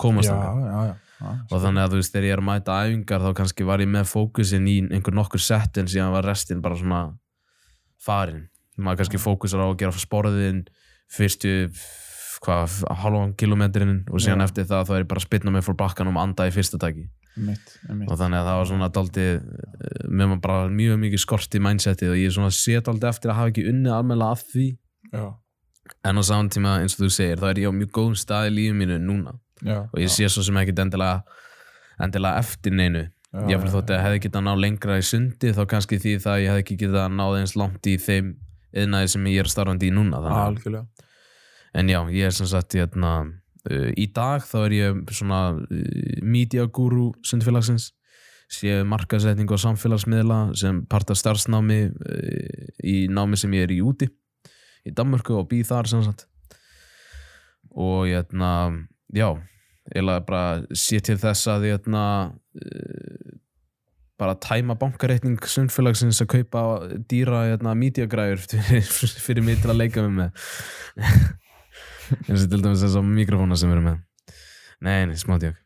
komast 0.00 0.28
Já, 0.28 0.36
já, 0.36 0.66
já, 0.66 0.82
já. 1.20 1.30
og 1.48 1.62
þannig 1.62 1.82
að 1.82 1.94
þú 1.94 2.00
veist 2.00 2.14
þegar 2.14 2.26
ég 2.26 2.34
er 2.34 2.42
að 2.42 2.48
mæta 2.50 2.76
æfingar 2.84 3.24
þá 3.24 3.30
kannski 3.40 3.66
var 3.68 3.84
ég 3.84 3.90
með 3.92 4.10
fókusin 4.12 4.68
í 4.68 4.76
einhver 4.90 5.16
nokkur 5.16 5.44
sett 5.44 5.80
en 5.80 5.88
síðan 5.88 6.12
var 6.14 6.28
restin 6.28 6.60
bara 6.64 6.76
svona 6.80 7.00
farin. 8.00 8.46
Maður 8.80 9.02
kannski 9.02 9.20
fókusar 9.20 9.60
á 9.60 9.68
að 9.68 9.78
gera 9.82 10.00
sporðin 10.00 10.62
fyrstu 11.12 11.54
hvað, 12.40 12.78
halvan 13.02 13.34
kilometrin 13.36 13.98
og 14.08 14.22
síðan 14.24 14.44
eftir 14.44 14.68
það 14.68 14.86
þá 14.88 14.94
er 14.96 15.02
ég 15.04 15.10
bara 15.10 15.20
að 15.20 15.26
spilna 15.28 15.52
mig 15.52 15.66
fór 15.66 15.76
bakkan 15.80 16.08
og 16.08 16.20
anda 16.20 16.48
í 16.48 16.54
fyrsta 16.54 16.80
taki 16.80 17.08
Mitt, 17.36 17.76
mitt. 17.88 18.08
og 18.10 18.18
þannig 18.18 18.40
að 18.40 18.46
það 18.50 18.56
var 18.58 18.66
svona 18.68 18.88
daldi 18.92 19.26
með 20.10 20.26
maður 20.32 20.40
bara 20.44 20.68
mjög 20.68 20.98
mikið 21.04 21.20
skort 21.22 21.54
í 21.54 21.60
mindsetið 21.62 22.10
og 22.10 22.18
ég 22.18 22.26
er 22.26 22.34
svona 22.34 22.50
sé 22.52 22.80
daldi 22.84 23.06
eftir 23.08 23.30
að 23.30 23.38
hafa 23.38 23.52
ekki 23.52 23.64
unnið 23.70 23.94
almennilega 23.96 24.34
að 24.34 24.42
því. 24.50 24.66
Já, 25.14 25.24
en 26.10 26.20
á 26.20 26.22
saman 26.26 26.50
tíma 26.50 26.74
eins 26.82 26.96
og 26.98 27.04
þú 27.06 27.10
segir 27.14 27.38
þá 27.40 27.46
er 27.52 27.60
ég 27.62 27.70
á 27.70 27.78
mjög 27.78 27.90
góðum 27.96 28.18
stað 28.18 28.48
í 28.50 28.54
lífið 28.58 28.76
mínu 28.82 28.98
núna. 29.06 29.32
Já 29.62 29.78
og 29.86 29.96
ég 30.02 30.10
sé 30.12 30.28
svo 30.28 30.42
sem 30.44 30.56
ekkit 30.60 30.78
endilega 30.84 31.22
endilega 32.00 32.38
eftir 32.42 32.72
neinu. 32.76 33.06
Já, 33.30 33.44
ég 33.46 33.60
fyrir 33.62 33.74
þótt 33.76 33.90
að 33.90 33.96
ég 33.96 34.04
hefði 34.08 34.20
getað 34.26 34.42
ná 34.46 34.52
lengra 34.58 34.98
í 34.98 35.02
sundi 35.06 35.52
þá 35.54 35.60
kannski 35.70 35.98
því 36.02 36.14
það 36.24 36.32
að 36.34 36.40
ég 36.42 36.50
hefði 36.50 36.62
ekki 36.64 36.76
getað 36.82 37.12
náð 37.14 37.36
eins 37.40 37.52
langt 37.56 37.86
í 37.86 37.94
þeim 38.02 38.32
yðnaði 38.74 39.08
sem 39.14 39.28
ég 39.30 39.38
er 39.44 39.50
starfandi 39.52 39.86
í 39.90 39.94
núna 39.94 40.18
að- 40.18 40.26
en 41.74 41.86
já, 41.88 42.00
ég 42.10 42.26
er 42.26 42.30
sem 42.34 42.46
sagt 42.50 42.74
hérna, 42.74 43.12
uh, 43.22 43.30
í 43.68 44.06
dag 44.14 44.44
þá 44.46 44.56
er 44.64 44.76
ég 44.76 45.00
svona 45.12 45.40
uh, 45.56 46.20
media 46.22 46.66
guru 46.66 47.10
sundfélagsins 47.26 47.90
sé 48.50 48.80
markasetning 48.86 49.50
og 49.52 49.60
samfélagsmiðla 49.62 50.40
sem 50.58 50.80
part 50.90 51.10
af 51.12 51.20
starfsnámi 51.20 51.82
uh, 51.90 52.70
í 52.82 52.96
námi 53.12 53.38
sem 53.38 53.52
ég 53.54 53.68
er 53.68 53.74
í 53.76 53.82
úti 53.84 54.10
í 54.86 54.94
Danmörku 54.96 55.36
og 55.36 55.48
býð 55.50 55.68
þar 55.70 55.90
sem 55.90 56.02
sagt. 56.06 56.26
Og 57.70 58.08
hérna 58.08 58.72
já, 59.14 59.28
eiginlega 59.92 60.24
bara 60.26 60.44
sé 60.72 60.98
til 61.04 61.18
þess 61.20 61.50
að 61.52 61.68
hérna 61.68 62.04
uh, 62.32 63.36
bara 64.20 64.36
tæma 64.36 64.76
bankareikning 64.80 65.38
sundfélagsins 65.48 66.20
að 66.24 66.32
kaupa 66.34 66.64
dýra 67.08 67.46
hérna, 67.52 67.76
mídiagræður 67.78 68.42
fyrir, 68.50 68.88
fyrir 69.26 69.46
mig 69.46 69.62
til 69.62 69.72
að 69.72 69.80
leika 69.84 70.04
með 70.04 70.18
með 70.24 71.38
eins 72.28 72.44
og 72.44 72.48
til 72.52 72.62
dæmis 72.62 72.84
þess 72.84 73.00
að 73.00 73.10
mikrofóna 73.10 73.58
sem 73.58 73.72
erum 73.72 73.90
með. 73.90 74.00
Nei, 74.80 75.04
nei, 75.10 75.18
smá 75.20 75.36
djók. 75.40 75.58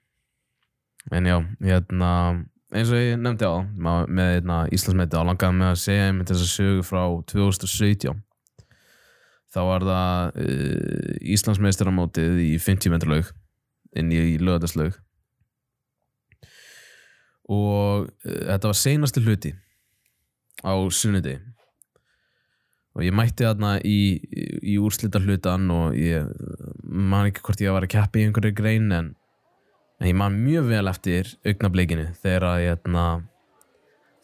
En 1.12 1.28
já, 1.28 1.36
hérna 1.60 2.10
eins 2.74 2.90
og 2.90 2.98
ég 2.98 3.18
nefndi 3.20 3.46
á 3.46 3.54
með 4.10 4.30
hérna, 4.32 4.58
Íslandsmeti 4.74 5.18
á 5.18 5.22
langaði 5.26 5.58
með 5.60 5.70
að 5.70 5.80
segja 5.84 6.06
einmitt 6.08 6.30
þess 6.32 6.46
að 6.46 6.54
sögu 6.54 6.86
frá 6.86 7.02
2017 7.30 8.22
þá 9.54 9.60
var 9.68 9.86
það 9.86 10.40
uh, 10.42 11.10
Íslandsmeistaramótið 11.36 12.40
í 12.42 12.50
50 12.58 12.94
metralaug 12.94 13.30
inn 13.94 14.10
í, 14.10 14.18
í 14.34 14.38
lögataslaug 14.42 14.96
og 17.54 18.08
uh, 18.08 18.40
þetta 18.50 18.72
var 18.72 18.80
seinasti 18.80 19.22
hluti 19.22 19.54
á 20.66 20.74
sunnudegi 20.90 21.38
og 22.94 23.02
ég 23.02 23.14
mætti 23.14 23.46
þarna 23.46 23.74
í, 23.82 23.98
í 24.62 24.78
úrslita 24.78 25.20
hlutan 25.22 25.66
og 25.74 25.98
ég 25.98 26.30
man 26.84 27.28
ekki 27.28 27.42
hvort 27.44 27.62
ég 27.64 27.74
var 27.74 27.86
að 27.86 27.94
keppa 27.96 28.20
í 28.20 28.26
einhverju 28.28 28.54
grein 28.56 28.90
en, 28.94 29.12
en 30.00 30.10
ég 30.10 30.18
man 30.18 30.36
mjög 30.38 30.70
vel 30.70 30.86
eftir 30.90 31.32
augnablikinu 31.42 32.08
þegar 32.22 32.48
að 32.52 32.64
hérna, 32.68 33.04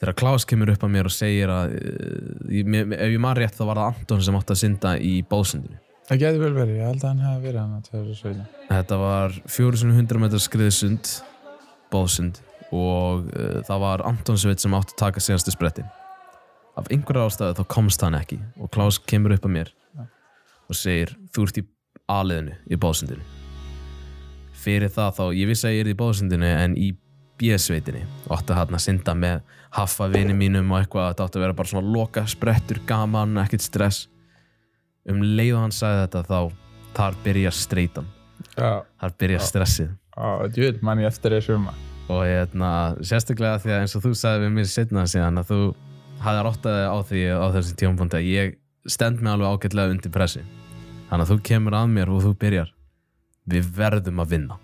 þegar 0.01 0.19
Klaus 0.23 0.47
kemur 0.49 0.73
upp 0.75 0.87
að 0.87 0.95
mér 0.97 1.11
og 1.11 1.17
segir 1.17 1.53
að 1.53 1.77
uh, 1.81 2.51
ég, 2.55 2.75
ef 2.95 3.15
ég 3.17 3.23
man 3.23 3.39
rétt 3.39 3.59
þá 3.59 3.65
var 3.73 3.83
það 3.83 3.93
Anton 3.93 4.27
sem 4.27 4.41
átti 4.41 4.57
að 4.57 4.63
synda 4.65 4.97
í 4.99 5.15
bóðsundinu 5.31 5.87
Það 6.11 6.23
getur 6.25 6.41
vel 6.43 6.55
verið, 6.57 6.79
ég 6.81 6.89
held 6.89 7.05
að 7.05 7.11
hann 7.11 7.21
hefði 7.23 7.45
verið 7.45 7.61
hann 7.61 7.75
að 7.77 7.91
2017 7.91 8.71
Þetta 8.71 8.97
var 8.99 9.37
400 9.57 10.23
metrar 10.25 10.43
skriðsund 10.43 11.13
bóðsund 11.91 12.41
og 12.71 13.27
uh, 13.35 13.63
það 13.67 13.83
var 13.83 14.07
Anton 14.07 14.39
Sveit 14.39 14.63
sem 14.63 14.75
átti 14.79 14.95
að 14.95 15.03
taka 15.09 15.23
senastu 15.23 15.55
sprettin 15.55 15.91
af 16.81 16.89
einhverja 16.91 17.27
ástæðu 17.29 17.59
þá 17.61 17.65
komst 17.77 18.03
hann 18.07 18.17
ekki. 18.19 18.39
Og 18.61 18.71
Klaus 18.75 18.99
kemur 18.99 19.35
upp 19.37 19.45
að 19.49 19.55
mér 19.59 19.71
Ja. 19.97 20.07
og 20.71 20.77
segir 20.79 21.15
þú 21.35 21.47
ert 21.49 21.61
í 21.61 21.65
aðliðinu 22.11 22.57
í 22.71 22.77
bóðsundinu 22.81 23.23
fyrir 24.61 24.91
það 24.93 25.15
þá, 25.17 25.23
ég 25.39 25.49
vissi 25.49 25.67
að 25.69 25.75
ég 25.77 25.85
er 25.87 25.91
í 25.93 25.97
bóðsundinu 25.97 26.49
en 26.51 26.75
í 26.77 26.91
B-sveitinni 27.41 28.03
og 28.29 28.35
átti 28.37 28.53
hann 28.57 28.75
að 28.77 28.83
synda 28.85 29.15
með 29.17 29.39
haffa 29.73 30.09
vini 30.13 30.35
mínum 30.37 30.69
og 30.75 30.83
eitthvað 30.83 31.07
þetta 31.15 31.25
átti 31.29 31.39
að 31.41 31.45
vera 31.47 31.57
bara 31.57 31.71
svona 31.71 31.93
loka 31.95 32.25
sprettur 32.29 32.81
gaman, 32.89 33.39
ekkert 33.41 33.65
stress. 33.65 34.03
Um 35.09 35.23
leið 35.25 35.55
og 35.57 35.63
hann 35.65 35.73
sagði 35.73 36.03
þetta 36.05 36.23
þá 36.29 36.41
þar 36.99 37.17
byrja 37.25 37.53
streitan. 37.57 38.11
Já, 38.59 38.83
þar 39.01 39.15
byrja 39.23 39.39
Já. 39.41 39.47
stressið. 39.49 39.95
Já, 40.17 40.29
djúð, 40.53 40.83
mann 40.85 41.01
ég 41.01 41.09
eftir 41.09 41.33
þessu 41.39 41.57
um 41.57 41.71
og 42.11 42.25
hérna, 42.27 42.71
sérstaklega 43.07 43.61
því 43.63 43.71
að 43.71 43.81
eins 43.85 43.93
og 43.97 44.03
þú 44.03 44.11
sagði 44.19 44.45
við 44.49 44.55
mér 44.59 44.67
setna 44.69 45.05
síðan 45.09 45.39
að 45.41 45.53
þú 45.53 45.59
hafði 46.21 46.47
ráttaði 46.47 46.87
á 46.87 46.97
því 47.11 47.23
á 47.33 47.47
þessum 47.57 47.79
tímapunkti 47.83 48.19
að 48.21 48.31
ég 48.31 48.57
stend 48.89 49.21
mig 49.21 49.33
alveg 49.33 49.55
ágætlega 49.55 49.95
undir 49.95 50.15
pressi. 50.15 50.43
Þannig 51.11 51.27
að 51.27 51.31
þú 51.33 51.39
kemur 51.51 51.77
að 51.77 51.93
mér 51.95 52.13
og 52.13 52.25
þú 52.25 52.35
byrjar. 52.41 52.73
Við 53.51 53.71
verðum 53.77 54.23
að 54.23 54.35
vinna. 54.35 54.59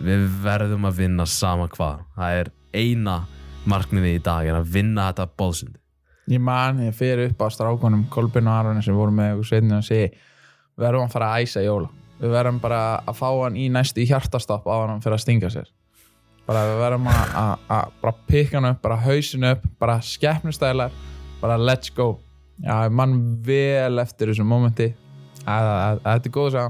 Við 0.00 0.24
verðum 0.44 0.88
að 0.88 0.98
vinna 1.04 1.26
sama 1.28 1.68
hvað. 1.72 2.02
Það 2.16 2.40
er 2.40 2.50
eina 2.76 3.20
markmiði 3.68 4.16
í 4.16 4.24
dag 4.24 4.48
er 4.48 4.58
að 4.60 4.72
vinna 4.74 5.10
þetta 5.10 5.28
bóðsundi 5.36 5.80
Ég 6.30 6.38
man, 6.38 6.78
ég 6.84 6.94
fyrir 6.94 7.32
upp 7.32 7.40
á 7.42 7.46
strákunum 7.50 8.04
Kolbin 8.12 8.46
og 8.46 8.54
Aroni 8.54 8.84
sem 8.86 8.94
voru 8.94 9.10
með 9.14 9.40
og 9.40 9.48
sveitinu 9.48 9.80
og 9.80 9.86
segi 9.86 10.12
við 10.12 10.84
verðum 10.84 11.08
að 11.08 11.14
fara 11.16 11.30
að 11.34 11.46
æsa 11.46 11.64
jóla. 11.64 11.88
Við 12.20 12.34
verðum 12.36 12.60
bara 12.62 12.80
að 13.02 13.16
fá 13.18 13.28
hann 13.32 13.56
í 13.58 13.66
næstu 13.72 14.04
hjartastopp 14.06 14.68
á 14.70 14.74
hann 14.78 15.02
fyrir 15.02 15.16
að 15.16 15.24
stinga 15.24 15.50
sér 15.50 15.70
bara 16.50 16.66
við 16.66 16.80
verðum 16.82 17.08
að, 17.12 17.92
pikka 18.26 18.58
hann 18.58 18.72
upp, 18.72 18.82
bara 18.82 18.98
hausin 19.04 19.46
upp 19.52 19.66
bara 19.78 20.00
skeppnustælar, 20.02 20.94
bara 21.38 21.58
let's 21.60 21.92
go. 21.94 22.16
Já, 22.60 22.74
ég 22.88 22.92
man 22.92 23.14
vel 23.46 24.02
eftir 24.02 24.32
þessu 24.32 24.44
momenti 24.44 24.90
að, 25.48 26.00
þetta 26.04 26.28
er 26.28 26.34
góð 26.34 26.50
sá 26.56 26.64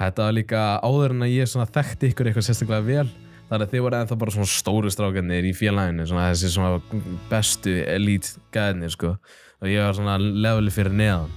Þetta 0.00 0.24
var 0.24 0.32
líka 0.32 0.62
áður 0.80 1.12
en 1.12 1.26
að 1.26 1.34
ég 1.34 1.50
þekkti 1.74 2.08
ykkur 2.08 2.30
eitthvað 2.30 2.46
sérstaklega 2.46 2.86
vel. 2.86 3.10
Þannig 3.50 3.66
að 3.66 3.74
þið 3.74 3.82
voru 3.84 3.98
ennþá 3.98 4.16
bara 4.22 4.32
svona 4.32 4.48
stóru 4.48 4.92
strákarnir 4.94 5.44
í 5.44 5.52
félaginu, 5.58 6.06
svona 6.08 6.30
þessi 6.30 6.52
svona 6.54 7.02
bestu 7.28 7.74
elít 7.84 8.30
gæðinir 8.54 8.94
sko. 8.94 9.12
Og 9.60 9.68
ég 9.68 9.84
var 9.84 9.98
svona 9.98 10.16
leveli 10.16 10.72
fyrir 10.72 10.96
neðan. 10.96 11.28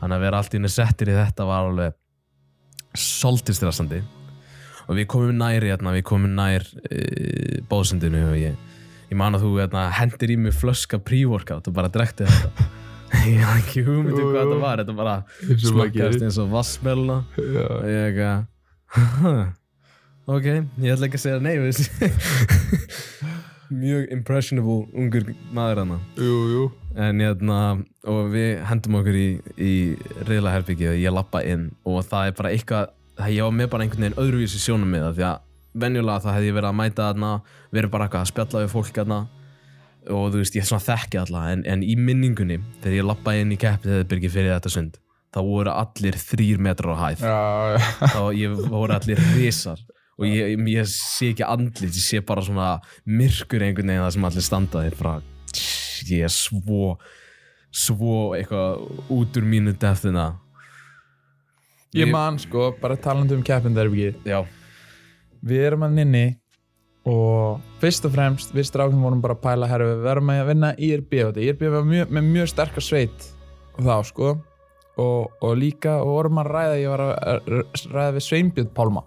Þannig 0.00 0.16
að 0.16 0.26
vera 0.26 0.42
allt 0.42 0.56
í 0.56 0.58
henni 0.58 0.74
settir 0.74 1.12
í 1.12 1.18
þetta 1.20 1.46
var 1.46 1.68
alveg 1.68 1.98
svolítið 2.98 3.60
stressandi 3.60 4.02
og 4.88 4.96
við 4.96 5.08
komum 5.12 5.36
nær 5.38 5.66
hérna, 5.68 5.94
við 5.96 6.04
komum 6.08 6.34
nær 6.38 6.64
uh, 6.64 7.60
bóðsundinu 7.70 8.24
og 8.30 8.36
ég, 8.40 8.58
ég 9.10 9.20
man 9.20 9.36
að 9.36 9.46
þú 9.46 9.54
hérna, 9.60 9.86
hendir 10.00 10.34
í 10.34 10.38
mig 10.40 10.56
flöska 10.56 11.00
pre-workout 11.00 11.68
og 11.68 11.76
bara 11.76 11.92
drekti 11.92 12.28
þetta. 12.28 12.68
Ég 13.24 13.40
hafði 13.40 13.60
ekki 13.62 13.82
hugmynd 13.86 14.18
um 14.20 14.26
hvað 14.34 14.42
þetta 14.42 14.56
var 14.60 14.80
þetta 14.82 14.94
bara 14.98 15.14
smakkaðist 15.64 16.24
eins 16.26 16.36
og 16.42 16.50
vassmelna 16.52 17.14
og 17.40 17.86
ég 17.88 18.18
eitthvað 18.18 19.54
ok, 20.28 20.48
ég 20.84 20.92
ætla 20.92 21.08
ekki 21.08 21.16
að 21.16 21.22
segja 21.22 21.38
nei 21.40 21.56
mjög 23.80 24.12
impressionable 24.12 24.86
ungur 24.96 25.24
maður 25.56 25.82
hana 25.82 25.98
en 26.98 27.24
hérna, 27.24 27.58
og 28.08 28.30
við 28.32 28.62
hendum 28.68 29.00
okkur 29.00 29.16
í, 29.16 29.26
í 29.56 29.72
reyðla 30.28 30.54
herbyggi 30.56 30.88
og 30.92 31.00
ég 31.00 31.14
lappa 31.14 31.42
inn 31.46 31.68
og 31.88 32.00
það 32.08 32.30
er 32.30 32.38
bara 32.42 32.52
eitthvað 32.52 32.94
það 33.18 33.34
ég 33.34 33.48
var 33.48 33.56
með 33.58 33.70
bara 33.72 33.86
einhvern 33.86 34.06
veginn 34.06 34.22
öðruvísi 34.22 34.62
sjónum 34.62 34.92
með 34.92 35.08
það 35.08 35.18
því 35.18 35.26
að 35.28 35.42
venjulega 35.78 36.24
það 36.24 36.38
hefði 36.38 36.48
ég 36.48 36.56
verið 36.56 36.70
að 36.70 36.78
mæta 36.78 37.08
þarna 37.08 37.32
verið 37.74 37.92
bara 37.92 38.06
eitthvað 38.06 38.24
að 38.24 38.30
spjalla 38.32 38.62
við 38.64 38.72
fólk 38.74 38.94
þarna. 39.00 39.18
Og 40.08 40.30
þú 40.32 40.40
veist, 40.40 40.56
ég 40.56 40.64
svona 40.64 40.84
þekki 40.86 41.18
alla 41.20 41.42
en, 41.52 41.66
en 41.68 41.82
í 41.84 41.94
minningunni, 42.00 42.56
þegar 42.80 42.96
ég 42.96 43.06
lappaði 43.10 43.44
inn 43.44 43.52
í 43.52 43.60
keppið 43.60 43.92
þegar 43.92 44.08
byrgi 44.12 44.30
fyrir 44.32 44.54
þetta 44.54 44.72
sund 44.72 44.96
þá 45.34 45.40
voru 45.44 45.72
allir 45.74 46.16
þrýr 46.16 46.60
metrar 46.64 46.96
á 46.96 46.98
hæð. 47.02 47.24
Þá 48.14 48.22
ég 48.38 48.54
voru 48.72 48.96
allir 48.96 49.20
risar. 49.36 49.82
Og 50.18 50.26
ég, 50.26 50.56
ég 50.72 50.88
sé 50.90 51.32
ekki 51.34 51.44
andlit 51.46 51.94
ég 51.94 52.02
sé 52.02 52.22
bara 52.26 52.42
svona 52.42 52.70
myrkur 53.06 53.62
einhvern 53.62 53.92
veginn 53.92 54.02
það 54.02 54.14
sem 54.16 54.28
allir 54.28 54.46
standa 54.46 54.82
þeir 54.86 54.96
bara 54.98 55.18
ég 56.08 56.24
er 56.26 56.32
svo 56.32 56.96
svo 57.68 58.14
eitthvað 58.34 59.12
út 59.14 59.38
úr 59.38 59.46
mínu 59.46 59.74
defðina 59.78 60.32
ég 61.96 62.10
man 62.12 62.38
sko, 62.40 62.72
bara 62.80 62.96
talandi 62.96 63.36
um 63.36 63.42
keppindar 63.42 63.88
já, 63.88 64.42
við 65.40 65.64
erum 65.70 65.86
að 65.86 65.96
nynni 66.00 66.26
og 67.08 67.62
fyrst 67.80 68.04
og 68.04 68.12
fremst 68.12 68.52
við 68.52 68.68
strákum 68.68 69.02
vorum 69.04 69.22
bara 69.24 69.36
að 69.36 69.44
pæla 69.44 69.68
herru 69.70 69.88
við 69.92 70.04
verðum 70.04 70.32
að 70.34 70.48
vinna 70.50 70.72
IRB 70.76 71.12
og 71.22 71.30
þetta. 71.30 71.44
IRB 71.46 71.62
var 71.72 71.86
mjög, 71.88 72.10
með 72.12 72.30
mjög 72.34 72.50
sterkar 72.52 72.84
sveit 72.84 73.28
þá 73.78 73.94
sko 74.04 74.32
og, 74.98 75.30
og 75.40 75.54
líka 75.56 75.98
og 76.02 76.10
vorum 76.16 76.42
að 76.42 76.50
ræða 76.52 76.80
ég 76.80 76.92
var 76.92 77.04
að 77.06 77.52
ræða 77.94 78.16
við 78.16 78.26
Sveinbjörn 78.26 78.74
Pálma. 78.74 79.04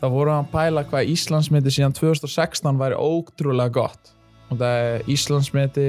Þá 0.00 0.06
vorum 0.12 0.40
að 0.40 0.50
pæla 0.52 0.84
hvað 0.90 1.12
Íslandsmeti 1.12 1.72
síðan 1.72 1.96
2016 1.96 2.80
væri 2.80 2.98
ótrúlega 3.00 3.72
gott. 3.76 4.12
Og 4.50 4.58
það 4.60 4.82
er 4.88 5.10
Íslandsmeti 5.12 5.88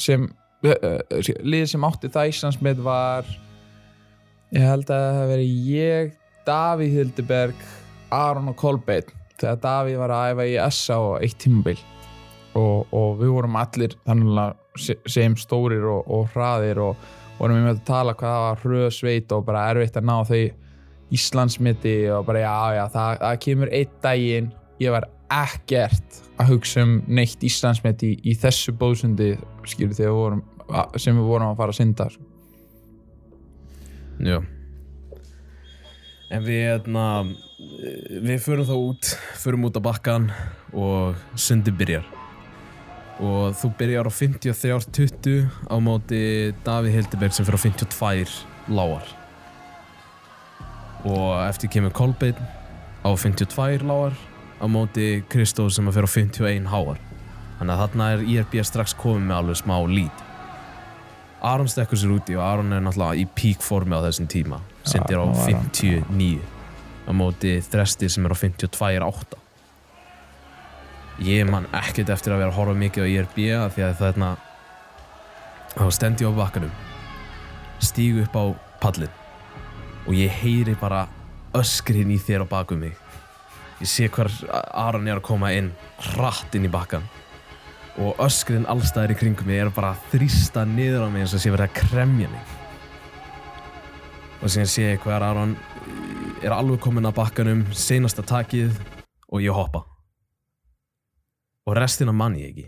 sem 0.00 0.28
liðið 0.62 1.72
sem 1.72 1.88
átti 1.88 2.12
það 2.12 2.30
Íslandsmet 2.32 2.84
var 2.84 3.26
ég 4.52 4.66
held 4.68 4.90
að 4.90 5.02
það 5.02 5.18
hafi 5.18 5.30
verið 5.32 5.70
ég 5.72 6.12
Davíð 6.46 6.96
Hildeberg 6.98 7.66
Aron 8.12 8.50
og 8.52 8.56
Kolbeinn 8.60 9.12
þegar 9.40 9.60
Davíð 9.62 10.00
var 10.02 10.12
að 10.12 10.32
æfa 10.32 10.46
í 10.48 10.56
SA 10.76 10.98
á 10.98 11.12
eitt 11.24 11.38
tímabil 11.40 11.78
og, 12.58 12.90
og 12.92 13.14
við 13.20 13.32
vorum 13.32 13.58
allir 13.60 13.96
þannig 14.04 14.98
sem 15.10 15.36
stórir 15.40 15.84
og, 15.88 16.04
og 16.08 16.28
hraðir 16.34 16.80
og 16.82 17.06
vorum 17.38 17.58
við 17.58 17.64
með 17.66 17.78
að 17.78 17.86
tala 17.88 18.16
hvað 18.18 18.34
það 18.34 18.44
var 18.46 18.60
hröð 18.66 18.90
sveit 18.96 19.32
og 19.32 19.46
bara 19.46 19.64
erfitt 19.72 19.96
að 20.00 20.08
ná 20.10 20.16
þau 20.28 20.42
Íslandsmiti 21.12 21.96
og 22.12 22.26
bara 22.28 22.44
já 22.44 22.76
já 22.76 22.84
það, 22.92 23.16
það 23.22 23.40
kemur 23.46 23.72
einn 23.78 23.96
daginn 24.04 24.52
ég 24.80 24.94
var 24.94 25.08
ekkert 25.32 26.20
að 26.40 26.52
hugsa 26.52 26.84
um 26.84 26.98
neitt 27.08 27.44
Íslandsmiti 27.44 28.12
í, 28.12 28.20
í 28.32 28.36
þessu 28.36 28.76
bóðsundi 28.76 29.32
skilur 29.68 29.96
þegar 29.96 30.12
við 30.12 30.20
vorum 30.20 30.44
sem 31.00 31.16
við 31.16 31.28
vorum 31.28 31.52
að 31.52 31.58
fara 31.60 31.74
að 31.74 31.80
synda 31.80 32.08
sko. 32.12 32.31
Já. 34.20 34.40
En 36.32 36.44
við 36.44 36.62
hérna 36.64 37.06
við 38.22 38.40
förum 38.42 38.66
þá 38.66 38.74
út 38.76 39.12
förum 39.42 39.66
út 39.68 39.78
á 39.78 39.82
bakkan 39.84 40.30
og 40.72 41.18
sundi 41.36 41.72
byrjar. 41.74 42.06
Og 43.22 43.52
þú 43.60 43.70
byrjar 43.78 44.08
á 44.08 44.12
53-20 44.12 45.46
á 45.68 45.76
móti 45.78 46.22
Davíð 46.64 46.96
Hildeberg 46.96 47.36
sem 47.36 47.46
fyrir 47.46 47.60
á 47.60 47.64
52 47.68 48.72
lágar. 48.72 49.06
Og 51.04 51.36
eftir 51.44 51.70
kemur 51.70 51.94
Kolbeinn 51.94 52.40
á 53.04 53.10
52 53.12 53.84
lágar 53.86 54.16
á 54.58 54.66
móti 54.66 55.22
Kristóf 55.28 55.74
sem 55.76 55.92
fyrir 55.92 56.08
á 56.08 56.14
51 56.16 56.72
háar. 56.72 56.98
Þannig 57.60 57.74
að 57.76 57.82
þarna 57.84 58.12
er 58.16 58.26
IRB 58.26 58.60
strax 58.66 58.96
komið 58.98 59.28
með 59.28 59.38
alveg 59.38 59.60
smá 59.60 59.76
lít 59.86 60.28
Aron 61.42 61.68
stekkur 61.68 61.98
sér 61.98 62.14
úti 62.14 62.36
og 62.38 62.44
Aron 62.46 62.72
er 62.72 62.82
náttúrulega 62.84 63.18
í 63.18 63.26
pík 63.26 63.62
formi 63.64 63.98
á 63.98 64.00
þessum 64.06 64.28
tíma. 64.30 64.60
Sendir 64.86 65.18
á 65.18 65.26
það 65.26 65.38
var 65.38 65.54
hann. 65.56 65.70
59 65.74 66.42
á 67.02 67.12
móti 67.18 67.56
Þresti 67.66 68.10
sem 68.10 68.26
er 68.26 68.34
á 68.34 68.36
52-8 68.38 69.42
ég 71.22 71.46
man 71.50 71.66
ekkert 71.76 72.10
eftir 72.10 72.32
að 72.32 72.42
vera 72.42 72.52
að 72.52 72.58
horfa 72.58 72.78
mikið 72.78 73.04
á 73.04 73.12
IRB 73.12 73.38
af 73.58 73.74
því 73.76 73.84
að 73.86 73.98
þarna 74.00 74.30
þá 75.74 75.84
stend 75.94 76.22
ég 76.22 76.32
á 76.32 76.38
bakkanum 76.38 76.72
stígu 77.82 78.24
upp 78.24 78.38
á 78.38 78.44
pallin 78.82 79.12
og 80.06 80.14
ég 80.16 80.32
heyri 80.42 80.74
bara 80.80 81.06
öskrin 81.54 82.10
í 82.10 82.18
þér 82.18 82.46
á 82.46 82.46
baku 82.48 82.78
mig. 82.80 82.94
Ég 83.82 83.90
sé 83.90 84.08
hvar 84.08 84.30
Aron 84.72 85.06
er 85.10 85.18
að 85.20 85.26
koma 85.26 85.52
inn 85.54 85.72
hratt 86.12 86.54
inn 86.56 86.66
í 86.66 86.72
bakkan 86.72 87.04
og 88.00 88.16
öskrin 88.24 88.64
allstæðir 88.70 89.12
í 89.12 89.18
kringum 89.20 89.48
mig 89.48 89.60
er 89.60 89.70
bara 89.74 89.92
að 89.92 90.04
þrýsta 90.14 90.64
niður 90.68 91.04
á 91.04 91.08
mig 91.12 91.24
eins 91.26 91.34
og 91.36 91.42
sé 91.42 91.52
verið 91.52 91.68
að 91.68 91.78
kremja 91.82 92.28
mig 92.32 92.58
og 94.42 94.50
síðan 94.50 94.70
sé 94.72 94.86
ég 94.86 95.02
hver 95.04 95.22
Aron 95.22 95.56
er 96.42 96.54
alveg 96.56 96.80
komin 96.82 97.06
að 97.06 97.18
bakkanum 97.20 97.66
seinasta 97.76 98.24
takið 98.26 98.78
og 99.28 99.44
ég 99.44 99.52
hoppa 99.54 99.84
og 101.68 101.76
restina 101.78 102.14
mann 102.16 102.38
ég 102.40 102.48
ekki 102.54 102.64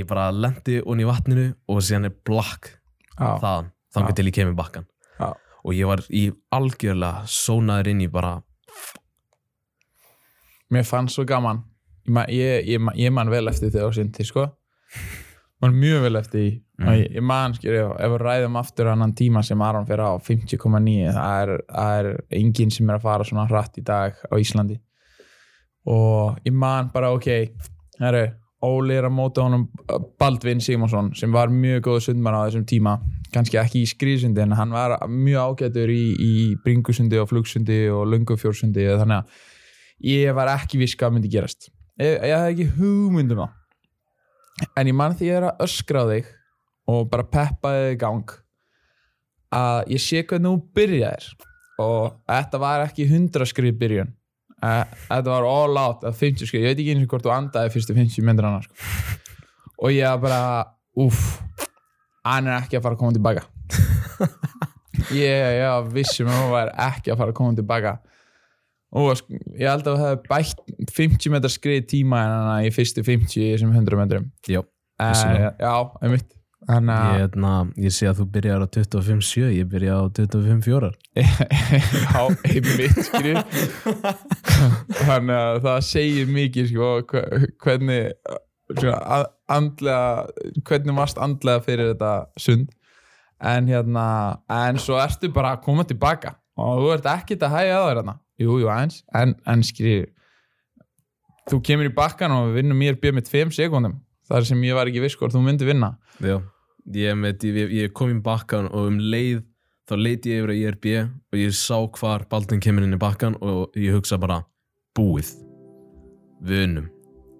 ég 0.00 0.08
bara 0.10 0.32
lendi 0.34 0.80
onni 0.82 1.06
í 1.06 1.08
vatninu 1.08 1.46
og 1.70 1.78
síðan 1.78 2.10
er 2.10 2.16
blakk 2.26 2.72
Já. 3.14 3.38
þaðan, 3.38 3.70
þannig 3.94 4.10
Já. 4.10 4.16
til 4.18 4.26
ég 4.26 4.36
kemur 4.40 4.58
bakkan 4.58 4.88
Já. 5.20 5.28
og 5.62 5.78
ég 5.78 5.86
var 5.86 6.02
í 6.10 6.24
algjörlega 6.50 7.30
sónaður 7.30 7.92
inn 7.94 8.02
í 8.02 8.10
bara 8.10 8.34
mér 10.74 10.84
fannst 10.88 11.14
svo 11.14 11.24
gaman 11.30 11.62
ég, 12.06 12.66
ég, 12.68 12.88
ég, 12.96 13.12
man- 13.12 13.30
vel 13.30 13.48
eftir 13.48 13.70
þegar 13.70 13.90
á 13.90 13.96
sinni 13.96 14.24
sko. 14.24 14.48
Man 15.62 15.74
mjög 15.80 16.02
vel 16.02 16.16
eftir 16.20 16.40
því. 16.40 16.60
Mm. 16.74 16.88
ég, 16.98 17.12
ég 17.14 17.22
man 17.22 17.54
skilja, 17.54 17.84
ef 18.02 18.10
við 18.10 18.22
ræðum 18.24 18.56
aftur 18.58 18.88
annan 18.90 19.12
tíma 19.14 19.44
sem 19.46 19.60
Aron 19.62 19.86
fyrir 19.86 20.02
á 20.02 20.18
50,9 20.18 21.12
það 21.14 21.42
er, 21.42 21.52
er 21.70 22.08
enginn 22.34 22.72
sem 22.74 22.88
er 22.90 22.98
að 22.98 23.04
fara 23.06 23.24
svona 23.24 23.46
hratt 23.46 23.78
í 23.78 23.84
dag 23.86 24.16
á 24.26 24.34
Íslandi. 24.34 24.80
Og 25.86 26.40
ég 26.44 26.52
man 26.52 26.90
bara 26.92 27.12
ok 27.14 27.28
herru, 28.00 28.24
Óli 28.64 28.96
er 28.96 29.04
að 29.04 29.12
móta 29.12 29.44
honum 29.44 29.66
uh, 29.92 29.98
Baldvin 30.18 30.62
Simonsson 30.64 31.12
sem 31.14 31.32
var 31.32 31.52
mjög 31.52 31.82
góð 31.84 31.98
sundmann 32.06 32.36
á 32.36 32.48
þessum 32.48 32.64
tíma. 32.66 32.96
Kannski 33.34 33.58
ekki 33.60 33.82
í 33.84 33.88
skriðsundi 33.90 34.40
en 34.40 34.54
hann 34.56 34.72
var 34.72 34.96
mjög 35.10 35.60
ágætur 35.60 35.92
í, 35.92 36.02
í 36.16 36.32
bringusundi 36.64 37.20
og 37.20 37.28
flugsundi 37.30 37.84
og 37.92 38.06
löngufjórsundi 38.12 38.86
þannig 38.94 39.20
að 39.20 40.08
ég 40.10 40.34
var 40.36 40.50
ekki 40.54 40.80
viss 40.80 40.96
hvað 40.98 41.16
myndi 41.16 41.30
gerast 41.32 41.70
ég, 42.00 42.16
ég 42.16 42.34
hafði 42.34 42.54
ekki 42.54 42.66
hugmyndum 42.78 43.44
það. 43.44 43.60
En 44.78 44.90
ég 44.90 44.96
man 44.96 45.14
því 45.18 45.28
ég 45.28 45.38
er 45.40 45.48
að 45.50 45.64
öskra 45.66 46.04
á 46.06 46.10
þig 46.10 46.32
og 46.90 47.08
bara 47.10 47.26
peppa 47.26 47.72
þig 47.74 47.94
í 47.94 48.00
gang 48.02 48.34
að 49.54 49.94
ég 49.94 50.02
sé 50.02 50.22
hvernig 50.22 50.50
þú 50.50 50.76
byrjaðir. 50.78 51.30
Og 51.84 52.14
þetta 52.30 52.60
var 52.62 52.84
ekki 52.84 53.08
100 53.08 53.50
skrið 53.50 53.78
byrjun. 53.80 54.12
Þetta 54.64 55.28
var 55.28 55.46
all 55.48 55.76
out 55.76 56.04
að 56.06 56.20
50 56.22 56.48
skrið, 56.48 56.62
ég 56.64 56.72
veit 56.72 56.80
ekki 56.80 56.94
eins 56.94 57.04
og 57.04 57.10
hvort 57.12 57.26
þú 57.26 57.32
andaði 57.34 57.72
fyrstu 57.74 57.96
50 57.96 58.24
myndir 58.24 58.46
sko. 58.64 58.76
og 59.82 59.92
ég 59.92 60.06
var 60.08 60.22
bara 60.22 60.42
uff, 61.04 61.42
hann 62.24 62.48
er 62.48 62.62
ekki 62.62 62.78
að 62.78 62.86
fara 62.86 62.96
að 62.96 63.02
koma 63.02 63.16
tilbaka. 63.16 63.44
Ég, 65.10 65.26
ég 65.58 65.66
var 65.66 65.88
vissum 65.90 66.28
að 66.30 66.38
hún 66.38 66.52
var 66.52 66.68
ekki 66.80 67.10
að 67.10 67.18
fara 67.18 67.32
að 67.32 67.36
koma 67.36 67.56
tilbaka 67.58 67.90
og 68.94 69.10
sk- 69.18 69.40
ég 69.58 69.66
held 69.68 69.88
að 69.90 69.98
það 69.98 70.06
hefði 70.06 70.30
bætt 70.30 70.94
50 70.94 71.34
metrar 71.34 71.52
skrið 71.54 71.82
tíma 71.90 72.22
en 72.24 72.32
hann 72.36 72.68
í 72.68 72.72
fyrstu 72.74 73.02
50 73.06 73.42
í 73.42 73.50
þessum 73.54 73.74
100 73.74 73.98
metrum. 74.00 74.30
Já, 74.48 74.60
uh, 74.62 75.50
já, 75.58 75.74
einmitt. 76.02 76.30
Þannig 76.64 76.94
ég, 76.96 77.08
að 77.12 77.18
hérna, 77.20 77.48
ég 77.84 77.92
sé 77.92 78.06
að 78.08 78.20
þú 78.22 78.24
byrjar 78.38 78.62
á 78.64 78.66
25-7 78.72 79.50
ég 79.52 79.66
byrja 79.68 79.98
á 80.00 80.02
25-4 80.16 80.88
já, 82.14 82.22
einmitt 82.48 83.02
skrið. 83.04 83.40
Þannig 85.04 85.36
að 85.36 85.58
það 85.66 85.78
segir 85.90 86.30
mikið 86.32 86.70
sko, 86.70 86.88
hve- 87.10 87.50
hvernig 87.66 88.08
svona, 88.78 89.18
andlega 89.52 90.62
hvernig 90.64 90.96
varst 90.96 91.20
andlega 91.20 91.64
fyrir 91.66 91.92
þetta 91.92 92.14
sund. 92.40 92.72
En 93.44 93.68
hérna 93.68 94.06
en 94.48 94.80
svo 94.80 94.96
ertu 95.02 95.28
bara 95.34 95.56
að 95.58 95.64
koma 95.66 95.84
tilbaka. 95.84 96.36
Og 96.56 96.80
þú 96.80 96.92
ert 96.94 97.08
ekkert 97.12 97.44
að 97.44 97.56
hægja 97.58 97.76
á 97.76 97.84
þér 97.90 97.98
hérna 98.00 98.16
jú, 98.40 98.58
jú, 98.62 98.68
eins, 98.72 99.02
en, 99.14 99.34
en 99.46 99.62
skrið 99.66 100.08
þú 101.50 101.60
kemur 101.64 101.88
í 101.90 101.94
bakkan 101.94 102.32
og 102.34 102.50
við 102.50 102.60
vinnum 102.60 102.80
mér 102.80 102.98
bjöð 103.00 103.18
með 103.18 103.30
5 103.32 103.56
sekundum. 103.58 103.98
Þar 104.24 104.46
sem 104.48 104.62
ég 104.64 104.76
var 104.76 104.88
ekki 104.88 105.02
viss 105.04 105.18
hvort 105.20 105.34
þú 105.34 105.42
myndi 105.44 105.66
vinna. 105.68 105.90
Já, 106.24 106.38
ég, 106.96 107.18
með, 107.20 107.44
ég, 107.50 107.74
ég 107.82 107.92
kom 107.96 108.12
í 108.14 108.20
bakkan 108.24 108.70
og 108.70 108.88
um 108.88 109.00
leið 109.02 109.42
þá 109.84 109.96
leiti 110.00 110.32
ég 110.32 110.40
yfir 110.40 110.52
á 110.54 110.56
IRB 110.56 110.86
og 111.04 111.40
ég 111.42 111.56
sá 111.58 111.76
hvar 111.98 112.24
Baldvin 112.30 112.62
kemur 112.64 112.86
inn 112.86 112.96
í 112.96 113.00
bakkan 113.00 113.36
og 113.44 113.76
ég 113.76 113.96
hugsa 113.96 114.16
bara 114.20 114.40
búið. 114.96 115.34
Við 116.44 116.64
unnum, 116.68 116.88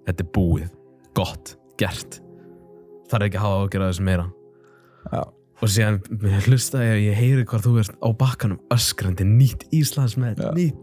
þetta 0.05 0.27
er 0.27 0.31
búið. 0.37 0.69
Gott, 1.17 1.57
gert. 1.81 2.21
Er 3.15 3.23
ekki 3.23 3.39
að 3.39 3.45
hafa 3.45 3.59
ágjörða 3.63 3.89
þessu 3.93 4.05
meira. 4.05 4.25
Já, 5.13 5.21
og 5.63 5.71
síðan 5.71 6.01
hlusta 6.49 6.81
ég 6.83 6.97
og 6.97 7.03
ég 7.05 7.19
heyri 7.21 7.45
hvað 7.49 7.67
þú 7.69 7.75
ert 7.83 7.99
á 8.03 8.09
bakkanum 8.19 8.75
öskrandi 8.75 9.27
nýtt 9.29 9.69
Íslandsmeð 9.77 10.41
Já. 10.43 10.49
nýtt 10.57 10.81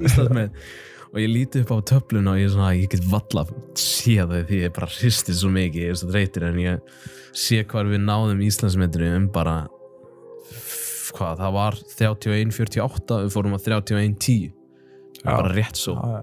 Íslandsmeð 0.00 0.64
og 1.12 1.20
ég 1.20 1.28
líti 1.28 1.60
upp 1.60 1.74
á 1.76 1.78
töfluna 1.92 2.32
og 2.32 2.40
ég 2.40 2.48
er 2.48 2.54
svona 2.54 2.72
ég 2.78 2.88
get 2.92 3.04
valla 3.12 3.44
sé 3.76 4.16
það 4.22 4.48
því 4.48 4.60
ég 4.62 4.74
bara 4.78 4.88
hristi 4.88 5.36
svo 5.36 5.50
mikið, 5.52 5.84
ég 5.84 5.92
er 5.92 6.00
svo 6.00 6.08
þreytir 6.08 6.48
en 6.48 6.60
ég 6.62 7.00
sé 7.36 7.60
hvar 7.68 7.88
við 7.90 8.04
náðum 8.06 8.40
Íslandsmeðinu 8.46 9.12
um 9.18 9.28
bara 9.34 9.56
hvað, 11.12 11.42
það 11.42 11.56
var 11.58 11.78
31.48 11.92 13.18
við 13.26 13.34
fórum 13.34 13.56
að 13.58 13.66
31.10 13.68 14.52
bara 15.22 15.52
rétt 15.52 15.78
svo. 15.78 15.94
Já, 15.94 16.22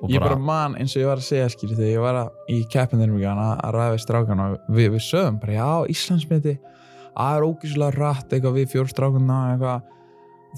og 0.00 0.10
ég 0.10 0.24
bara 0.24 0.38
man 0.40 0.76
eins 0.80 0.96
og 0.96 1.04
ég 1.04 1.10
var 1.10 1.20
að 1.20 1.28
segja 1.28 1.50
skýri 1.52 1.76
þegar 1.76 1.92
ég 1.92 2.04
var 2.06 2.20
að, 2.24 2.30
í 2.50 2.58
keppinir 2.72 3.12
mjög 3.12 3.28
að, 3.36 3.52
að 3.52 3.74
ræða 3.76 3.94
við 3.94 4.04
strákana 4.06 4.48
og 4.48 4.70
við, 4.72 4.92
við 4.96 5.04
sögum 5.06 5.40
bara 5.42 5.58
já, 5.58 5.70
Íslandsmeti 5.94 6.56
það 7.12 7.36
er 7.36 7.46
ógíslega 7.50 7.96
rætt 7.98 8.32
eitthvað 8.32 8.58
við 8.58 8.70
fjórstrákana 8.72 9.40
eitthvað 9.52 9.90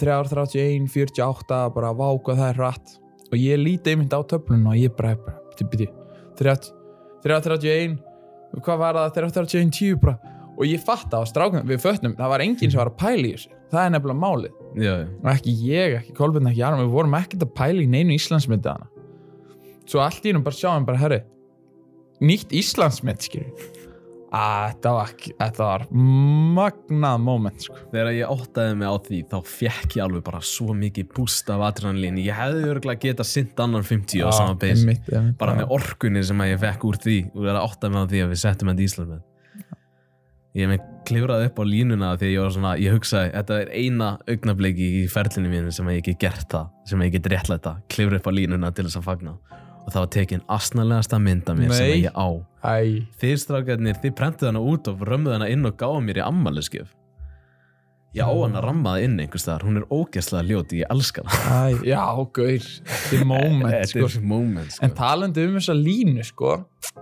3.31, 0.01 0.89
48 0.91 1.61
bara 1.75 1.93
váka 1.97 2.37
það 2.39 2.49
er 2.51 2.61
rætt 2.61 2.97
og 3.31 3.37
ég 3.39 3.61
líti 3.61 3.95
einmitt 3.95 4.15
á 4.15 4.21
töflun 4.27 4.67
og 4.71 4.79
ég 4.79 4.95
bara, 4.97 5.15
bara 5.17 5.39
byrju, 5.59 5.69
byrju, 5.73 5.91
3.31 7.25 7.99
hvað 8.55 8.81
var 8.81 9.01
það, 9.01 9.13
3.31, 9.19 9.75
10 9.75 10.01
bara. 10.03 10.33
Og 10.55 10.69
ég 10.71 10.83
fatt 10.87 11.11
á 11.11 11.19
strákana, 11.27 11.67
við 11.67 11.81
fötnum 11.83 12.13
það 12.15 12.31
var 12.31 12.43
enginn 12.45 12.71
sem 12.71 12.79
var 12.79 12.93
að 12.93 12.99
pæla 13.01 13.27
í 13.27 13.33
þessu. 13.35 13.49
Það 13.73 13.81
er 13.81 13.95
nefnilega 13.97 14.21
málið. 14.23 14.59
Já, 14.79 14.93
já. 15.01 15.07
og 15.19 15.31
ekki 15.33 15.55
ég, 15.67 15.95
ekki 15.99 16.15
Kolbjörn, 16.15 16.51
ekki 16.53 16.63
Aron 16.63 16.85
við 16.85 16.93
vorum 16.95 17.17
ekkert 17.19 17.43
að 17.43 17.55
pæla 17.59 17.83
í 17.83 17.89
neinu 17.91 18.15
Íslandsmyndi 18.15 18.71
hana 18.71 18.87
svo 19.89 20.03
allt 20.05 20.25
í 20.25 20.33
hennum 20.33 20.45
bara 20.45 20.57
sjáum 20.57 20.87
bara 20.89 21.01
herri, 21.01 21.21
nýtt 22.25 22.55
Íslandsmynd 22.57 23.25
skilur 23.25 23.74
að 24.35 24.63
þetta 24.73 24.93
var, 24.97 25.11
ekki, 25.13 25.33
þetta 25.39 25.67
var 25.69 25.85
magnað 26.57 27.21
moment 27.23 27.67
sko. 27.67 27.77
þegar 27.93 28.11
ég 28.17 28.33
óttaði 28.35 28.79
mig 28.81 28.91
á 28.91 28.97
því 29.07 29.21
þá 29.31 29.37
fekk 29.51 29.99
ég 29.99 30.07
alveg 30.07 30.25
bara 30.27 30.41
svo 30.45 30.75
mikið 30.79 31.13
búst 31.15 31.53
af 31.55 31.63
adrenalín 31.69 32.19
ég 32.23 32.39
hefði 32.39 32.73
örgulega 32.73 33.03
getað 33.05 33.31
sint 33.31 33.63
annan 33.63 33.87
50 33.87 34.27
á 34.27 34.31
sama 34.35 34.57
base. 34.59 34.83
einmitt, 34.83 35.07
einmitt, 35.13 35.39
bara 35.39 35.55
já. 35.55 35.61
með 35.63 35.77
orkunni 35.79 36.25
sem 36.27 36.43
ég 36.49 36.59
fekk 36.65 36.89
úr 36.89 36.99
því 37.05 37.21
og 37.35 37.47
er 37.47 37.55
að 37.55 37.69
ótta 37.69 37.93
mig 37.93 38.03
á 38.03 38.11
því 38.11 38.25
að 38.25 38.35
við 38.35 38.43
settum 38.43 38.73
þetta 38.73 38.87
Ísland 38.89 39.15
með. 39.15 39.23
Ég 40.55 40.71
með 40.71 40.85
klifraði 41.09 41.49
upp 41.49 41.57
á 41.59 41.65
línuna 41.67 42.11
að 42.15 42.29
ég 42.29 42.39
var 42.39 42.53
svona, 42.55 42.77
ég 42.79 42.95
hugsaði 42.95 43.33
þetta 43.35 43.57
er 43.59 43.73
eina 43.75 44.11
augnabliki 44.31 44.91
í 45.01 45.05
ferlinu 45.11 45.51
mínu 45.51 45.73
sem 45.75 45.91
ég 45.91 46.05
get 46.07 46.21
gert 46.23 46.47
það, 46.53 46.69
sem 46.87 47.03
ég 47.03 47.17
get 47.17 47.27
réttlæta 47.33 47.75
klifra 47.91 48.21
upp 48.21 48.29
á 48.31 48.33
línuna 48.35 48.71
til 48.71 48.87
þess 48.87 49.01
að 49.01 49.09
fagna 49.09 49.35
og 49.85 49.93
það 49.93 50.01
var 50.01 50.11
tekin 50.17 50.45
asnalegasta 50.49 51.21
mynd 51.21 51.49
af 51.53 51.57
mér 51.61 51.73
sem 51.77 51.87
Nei. 51.87 51.95
að 51.95 52.05
ég 52.09 52.17
á. 52.17 52.29
Æ, 52.65 52.77
þið 53.21 53.39
strákarnir, 53.45 53.97
þið 54.03 54.15
prentuð 54.19 54.51
hana 54.51 54.63
út 54.65 54.89
og 54.91 55.03
römmuð 55.05 55.37
hana 55.37 55.49
inn 55.53 55.69
og 55.69 55.77
gáðu 55.81 56.05
mér 56.07 56.23
í 56.23 56.25
ammæliskef 56.25 56.93
ég 58.15 58.23
á 58.23 58.31
hana 58.31 58.61
rammaði 58.63 59.09
inn 59.09 59.17
einhvers 59.25 59.43
staðar, 59.43 59.65
hún 59.67 59.81
er 59.81 59.87
ógeðslega 59.91 60.47
ljóti, 60.47 60.83
ég 60.85 60.93
elska 60.95 61.25
hana. 61.27 61.57
Æ, 61.75 61.81
já, 61.91 62.03
gaur. 62.39 62.69
Þetta 62.87 63.19
er 63.19 63.25
moment 63.33 63.73
þetta 63.75 63.89
sko. 63.91 64.05
er 64.07 64.29
moment 64.35 64.77
sko. 64.77 64.85
en 64.87 64.95
talandi 64.95 65.47
um 65.49 65.57
þessa 65.59 65.75
línu 65.79 66.27
sko. 66.29 66.53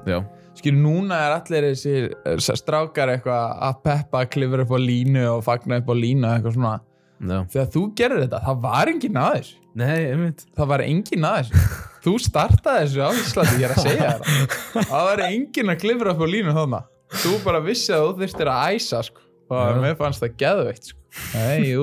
Já, 0.09 0.19
skilur 0.59 0.81
núna 0.81 1.21
er 1.27 1.37
allir 1.37 1.69
þessir 1.69 2.09
eh, 2.17 2.41
strákar 2.41 3.13
eitthvað 3.13 3.61
að 3.69 3.83
peppa 3.85 4.25
klifra 4.33 4.65
upp 4.65 4.73
á 4.73 4.81
línu 4.81 5.27
og 5.35 5.45
fagna 5.45 5.83
upp 5.83 5.93
á 5.93 5.95
línu 6.01 6.25
og 6.25 6.33
eitthvað 6.33 6.57
svona. 6.57 6.75
Já, 7.23 7.39
þegar 7.53 7.73
þú 7.77 7.85
gerir 8.01 8.25
þetta, 8.25 8.43
það 8.49 8.63
var 8.65 8.91
enginn 8.91 9.19
aðeins 9.21 9.53
nei, 9.79 9.99
einmitt. 10.11 10.47
Það 10.57 10.71
var 10.73 10.83
enginn 10.89 11.27
aðeins 11.29 11.53
þú 12.03 12.15
startaði 12.23 12.87
þessu 12.87 13.05
á 13.05 13.11
Íslandi, 13.15 13.59
ég 13.63 13.69
er 13.69 13.75
að 13.77 13.87
segja 13.87 14.11
þér 14.13 14.89
það 14.91 15.07
var 15.09 15.23
enginn 15.29 15.73
að 15.73 15.81
klifra 15.83 16.15
upp 16.15 16.25
á 16.25 16.27
línu 16.33 16.55
þarna 16.57 16.81
þú 17.23 17.35
bara 17.45 17.61
vissi 17.65 17.93
að 17.95 18.05
þú 18.07 18.13
þurftir 18.23 18.51
að 18.53 18.77
æsa 18.77 19.03
sko. 19.07 19.25
og 19.53 19.81
mér 19.83 19.99
fannst 19.99 20.23
það 20.23 20.37
geðveitt 20.41 20.87
sko. 20.89 20.99
Nei, 21.37 21.67
jú, 21.69 21.83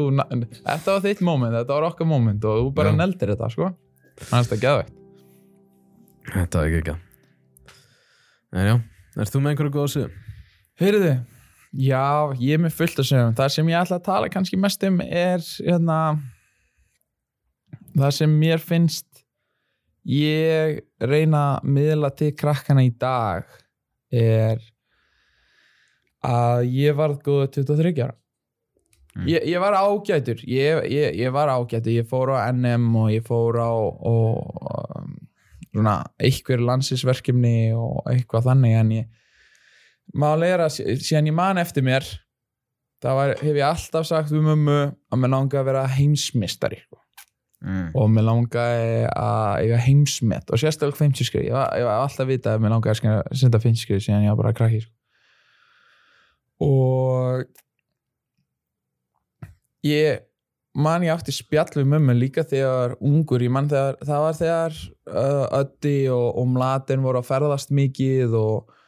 þetta 0.58 0.96
var 0.96 1.04
þitt 1.06 1.20
moment 1.26 1.54
þetta 1.54 1.76
var 1.76 1.88
okkar 1.92 2.10
moment 2.10 2.48
og 2.50 2.64
þú 2.64 2.72
bara 2.80 2.96
neldir 2.96 3.34
þetta 3.36 3.52
sko. 3.54 3.70
fannst 4.32 4.56
það 4.56 4.64
geðveitt 4.66 4.96
þetta 6.34 6.64
er 6.64 6.70
ekki 6.70 6.82
ekki 6.84 6.98
en 8.50 8.66
já, 8.66 8.76
ert 9.22 9.34
þú 9.36 9.44
með 9.44 9.54
einhverju 9.54 9.76
góða 9.76 9.94
sögum? 9.94 10.18
Heyrðu, 10.80 11.14
já, 11.76 12.04
ég 12.40 12.56
er 12.56 12.62
með 12.64 12.76
fullt 12.80 13.02
að 13.02 13.10
segja 13.12 13.32
það 13.38 13.54
sem 13.54 13.70
ég 13.70 13.84
ætla 13.84 14.00
að 14.00 14.06
tala 14.10 14.32
kannski 14.34 14.60
mest 14.60 14.86
um 14.88 15.02
er 15.06 15.44
hérna 15.60 16.00
það 18.00 18.16
sem 18.18 18.36
mér 18.42 18.62
finnst 18.64 19.09
ég 20.10 20.80
reyna 21.06 21.42
að 21.60 21.68
miðla 21.76 22.10
til 22.18 22.32
krakkana 22.38 22.82
í 22.88 22.92
dag 22.98 23.46
er 24.12 24.62
að 26.26 26.66
ég 26.74 26.98
varð 26.98 27.22
góða 27.26 27.52
23 27.60 27.94
ára 28.08 28.16
Mm. 29.16 29.26
ég, 29.26 29.42
ég 29.50 29.60
var 29.60 29.74
ágætur 29.74 30.38
ég, 30.46 30.84
ég, 30.94 31.16
ég 31.18 31.32
var 31.34 31.50
ágætur, 31.50 31.92
ég 31.92 32.06
fór 32.08 32.30
á 32.30 32.46
NM 32.54 32.86
og 32.96 33.08
ég 33.10 33.24
fór 33.26 33.58
á 33.58 33.72
og, 33.74 34.60
um, 35.00 35.16
svona 35.74 35.96
einhver 36.22 36.62
landsisverkefni 36.62 37.74
og 37.74 38.06
eitthvað 38.06 38.46
þannig 38.52 38.76
en 38.78 38.92
ég 38.94 39.08
að 40.62 40.72
sí- 40.78 40.86
síðan 41.02 41.32
ég 41.32 41.36
man 41.40 41.58
eftir 41.58 41.84
mér 41.84 42.06
þá 43.02 43.10
var, 43.18 43.34
hef 43.42 43.58
ég 43.58 43.66
alltaf 43.66 44.06
sagt 44.06 44.30
við 44.30 44.46
mömmu 44.46 44.78
að 44.94 45.20
mér 45.24 45.34
langa 45.34 45.60
að 45.64 45.68
vera 45.72 45.88
heimsmystari 45.88 46.78
sko. 46.86 47.02
Mm. 47.60 47.90
og 47.92 48.06
mér 48.08 48.24
langaði 48.24 48.92
að 49.12 49.66
eiga 49.66 49.78
heimsmet 49.84 50.48
og 50.48 50.62
sérstaklega 50.62 50.96
50 51.02 51.28
skrif 51.28 51.44
ég 51.44 51.52
var, 51.52 51.74
ég 51.76 51.84
var 51.84 52.06
alltaf 52.06 52.24
að 52.24 52.30
vita 52.32 52.54
að 52.56 52.62
mér 52.64 52.72
langaði 52.72 53.10
að 53.12 53.36
senda 53.42 53.60
50 53.60 53.82
skrif 53.84 54.06
síðan 54.06 54.24
ég 54.24 54.32
var 54.32 54.40
bara 54.40 54.56
krakki 54.56 54.80
sko. 54.86 54.94
og 56.64 57.44
ég 59.84 60.24
man 60.80 61.04
ég 61.04 61.12
átti 61.12 61.36
spjall 61.36 61.82
við 61.82 61.88
mömmu 61.92 62.16
líka 62.16 62.46
þegar 62.48 62.96
ungur, 63.04 63.44
ég 63.44 63.52
man 63.52 63.68
þegar 63.68 64.00
það 64.08 64.24
var 64.24 64.40
þegar 64.40 64.80
uh, 65.12 65.46
Öddi 65.60 65.98
og, 66.16 66.28
og 66.40 66.52
Mladen 66.54 67.04
voru 67.04 67.20
að 67.20 67.30
ferðast 67.34 67.74
mikið 67.76 68.36
og 68.40 68.79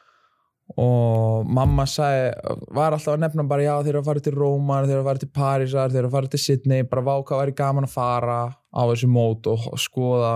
og 0.79 1.47
mamma 1.51 1.83
sagði, 1.89 2.31
var 2.71 2.95
alltaf 2.95 3.15
að 3.15 3.23
nefna 3.25 3.43
bara 3.47 3.65
já 3.65 3.73
þeir 3.81 3.91
eru 3.91 4.01
að 4.01 4.07
fara 4.07 4.23
til 4.23 4.35
Rómar, 4.37 4.85
þeir 4.87 4.95
eru 4.95 5.03
að 5.03 5.09
fara 5.09 5.21
til 5.23 5.31
Parísar 5.35 5.91
þeir 5.91 5.99
eru 6.01 6.09
að 6.11 6.15
fara 6.15 6.31
til 6.31 6.41
Sydney, 6.41 6.85
bara 6.87 7.03
vá 7.03 7.13
hvað 7.17 7.41
væri 7.41 7.55
gaman 7.57 7.87
að 7.87 7.95
fara 7.95 8.37
á 8.71 8.81
þessu 8.87 9.09
mót 9.11 9.49
og 9.51 9.67
skoða 9.81 10.33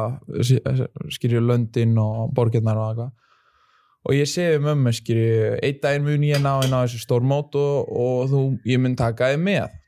skýrju 1.16 1.44
löndin 1.46 1.96
og 2.02 2.34
borgirnar 2.36 2.82
og 2.82 2.90
eitthvað. 2.90 3.14
Og 4.06 4.14
ég 4.14 4.30
segi 4.30 4.60
um 4.60 4.68
mömmu 4.68 4.92
skýrju, 4.94 5.56
einn 5.66 5.82
daginn 5.82 6.06
mun 6.06 6.28
ég 6.28 6.44
ná 6.44 6.60
inn 6.66 6.76
á 6.76 6.84
þessu 6.84 7.02
stór 7.02 7.24
mót 7.26 7.56
og, 7.58 7.88
og 7.90 8.28
þú, 8.30 8.42
ég 8.68 8.82
mun 8.82 8.98
taka 9.00 9.32
þið 9.32 9.46
með. 9.48 9.80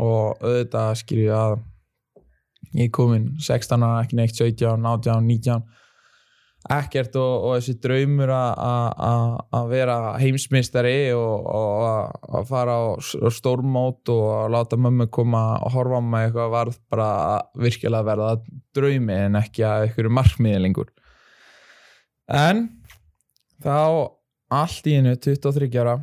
Og 0.00 0.44
auðvitað 0.44 1.00
skýrju 1.02 1.34
að 1.34 1.56
ég 2.78 2.88
er 2.88 2.94
komin 2.94 3.32
16 3.42 3.84
ára, 3.84 4.04
ekki 4.04 4.18
neitt 4.18 4.38
17, 4.38 4.86
18, 4.86 5.26
19 5.28 5.66
ekkert 6.72 7.16
og, 7.20 7.32
og 7.44 7.56
þessi 7.58 7.74
draumur 7.82 8.30
að- 8.32 9.68
vera 9.68 9.96
heimsmeistari 10.20 11.12
og, 11.12 11.44
að- 11.50 12.46
fara 12.48 12.76
á, 12.80 12.84
á 12.96 13.28
stórmót 13.36 14.08
og 14.14 14.24
að 14.38 14.50
láta 14.54 14.78
mömmu 14.80 15.06
koma 15.12 15.42
og 15.60 15.72
horfa 15.76 16.00
á 16.00 16.02
mig 16.04 16.28
eitthvað 16.30 16.54
varð 16.54 16.78
bara 16.90 17.08
virkilega 17.60 18.00
að 18.00 18.08
verða 18.08 18.30
draumi 18.74 19.18
en 19.26 19.36
ekki 19.42 19.66
að 19.68 19.86
einhverju 19.88 20.14
markmiði 20.16 20.62
lengur. 20.64 20.88
En 22.32 22.64
þá 23.62 23.76
allt 24.54 24.86
í 24.88 24.96
hennu 24.96 25.14
23 25.20 25.68
ára 25.82 25.98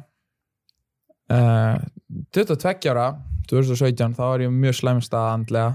uh, 1.31 1.77
22 2.37 2.91
ára 2.93 3.07
2017 3.49 4.13
þá 4.15 4.21
var 4.27 4.43
ég 4.45 4.53
mjög 4.53 4.77
slæmst 4.77 5.13
að 5.17 5.29
andlega 5.33 5.71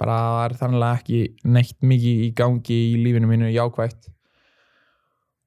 bara 0.00 0.18
það 0.20 0.42
er 0.44 0.54
þannig 0.60 0.86
ekki 0.90 1.20
neitt 1.56 1.76
mikið 1.80 2.22
í 2.26 2.30
gangi 2.36 2.78
í 2.92 2.94
lífinu 3.00 3.30
mínu 3.30 3.50
jákvætt. 3.54 4.08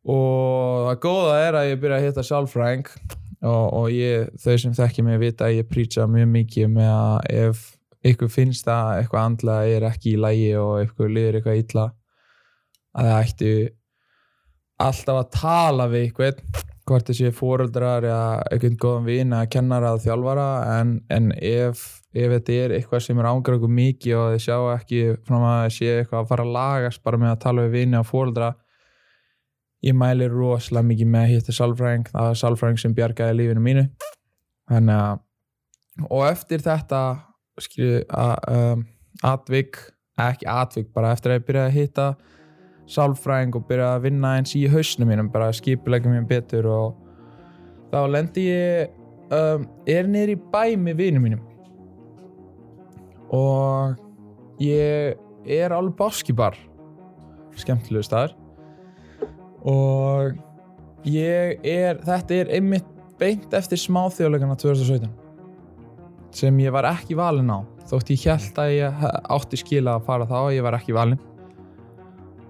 Og 0.10 0.88
það 0.88 1.02
góða 1.04 1.40
er 1.46 1.58
að 1.60 1.72
ég 1.72 1.82
byrja 1.82 1.98
að 2.00 2.06
hitta 2.08 2.26
sálfræðing 2.26 2.88
og, 3.46 3.66
og 3.82 3.90
ég, 3.94 4.32
þau 4.42 4.56
sem 4.64 4.78
þekki 4.78 5.06
mig 5.06 5.20
vita 5.22 5.48
að 5.48 5.60
ég 5.60 5.70
prýtsa 5.70 6.08
mjög 6.10 6.32
mikið 6.34 6.72
með 6.76 6.94
að 6.94 7.20
ef 7.44 7.68
ykkur 8.10 8.32
finnst 8.32 8.68
það 8.68 9.02
eitthvað 9.02 9.28
andlega 9.28 9.76
er 9.76 9.86
ekki 9.90 10.14
í 10.14 10.22
lægi 10.24 10.50
og 10.60 10.74
ykkur 10.86 11.12
liður 11.12 11.40
eitthvað 11.40 11.62
illa 11.64 11.86
að 12.96 13.10
það 13.10 13.20
ættu 13.20 13.54
alltaf 14.80 15.20
að 15.20 15.32
tala 15.36 15.88
við 15.92 16.06
ykkur 16.10 16.42
hvort 16.90 17.10
þessi 17.12 17.32
fóreldrar 17.36 18.08
eða 18.08 18.30
einhvern 18.50 18.80
góðan 18.82 19.08
vin 19.10 19.34
eða 19.36 19.50
kennara 19.54 19.94
þjálfara 20.02 20.48
en, 20.80 20.96
en 21.14 21.32
ef, 21.36 21.99
ef 22.10 22.32
þetta 22.34 22.58
er 22.58 22.74
eitthvað 22.74 23.04
sem 23.06 23.20
er 23.22 23.30
ángra 23.30 23.58
okkur 23.60 23.72
mikið 23.80 24.16
og 24.18 24.32
þið 24.34 24.44
sjá 24.48 24.58
ekki 24.74 25.02
fram 25.28 25.46
að 25.46 25.66
sé 25.76 25.90
eitthvað 26.00 26.24
að 26.24 26.30
fara 26.32 26.46
að 26.46 26.56
lagast 26.56 27.04
bara 27.06 27.22
með 27.22 27.34
að 27.36 27.42
tala 27.44 27.66
við 27.68 27.76
vini 27.78 28.00
og 28.00 28.08
fóreldra 28.10 28.50
ég 29.86 29.96
mæli 29.96 30.28
rosalega 30.32 30.90
mikið 30.90 31.12
með 31.14 31.26
að 31.26 31.34
hitta 31.34 31.56
sálfræðing. 31.56 32.08
Það 32.10 32.30
er 32.30 32.40
sálfræðing 32.42 32.82
sem 32.82 32.96
bjargaði 32.98 33.36
lífinu 33.38 33.64
mínu. 33.64 33.84
Þannig 34.70 35.04
að 35.04 36.08
og 36.08 36.24
eftir 36.30 36.64
þetta 36.64 37.02
um, 37.68 38.84
atvik, 39.28 39.80
ekki 40.20 40.48
atvik 40.50 40.94
bara 40.96 41.14
eftir 41.16 41.34
að 41.34 41.40
ég 41.40 41.48
byrjaði 41.48 41.70
að 41.70 41.78
hitta 41.78 42.08
sálfræðing 42.90 43.60
og 43.60 43.68
byrja 43.70 43.92
að 43.98 44.08
vinna 44.08 44.34
eins 44.40 44.56
í 44.58 44.64
hausnum 44.72 45.12
mínum, 45.12 45.30
bara 45.30 45.52
að 45.52 45.60
skipulega 45.60 46.10
mér 46.10 46.26
betur 46.30 46.70
og 46.72 46.96
þá 47.92 48.00
lendi 48.10 48.48
ég 48.48 48.96
um, 49.36 49.68
er 49.86 50.34
í 50.34 50.40
bæ 50.40 50.74
með 50.80 51.04
vinum 51.04 51.28
mínum 51.28 51.49
og 53.36 54.00
ég 54.64 55.18
er 55.50 55.76
alveg 55.76 55.98
báskibar. 56.00 56.58
Skemmtilegu 57.60 58.06
staðar 58.06 58.36
og 59.68 60.38
ég 61.08 61.60
er 61.68 62.00
þetta 62.06 62.38
er 62.38 62.52
einmitt 62.56 62.88
beint 63.20 63.52
eftir 63.56 63.80
smáþjóðleikana 63.82 64.56
2017 64.60 65.10
sem 66.36 66.60
ég 66.62 66.72
var 66.72 66.88
ekki 66.88 67.18
valinn 67.18 67.50
á. 67.52 67.60
Þótt 67.90 68.14
ég 68.14 68.28
held 68.30 68.62
að 68.62 68.76
ég 68.76 69.04
átti 69.34 69.60
skila 69.60 69.98
að 69.98 70.06
fara 70.06 70.28
þá 70.30 70.38
ég 70.54 70.64
var 70.64 70.78
ekki 70.78 70.96
valinn. 70.96 71.20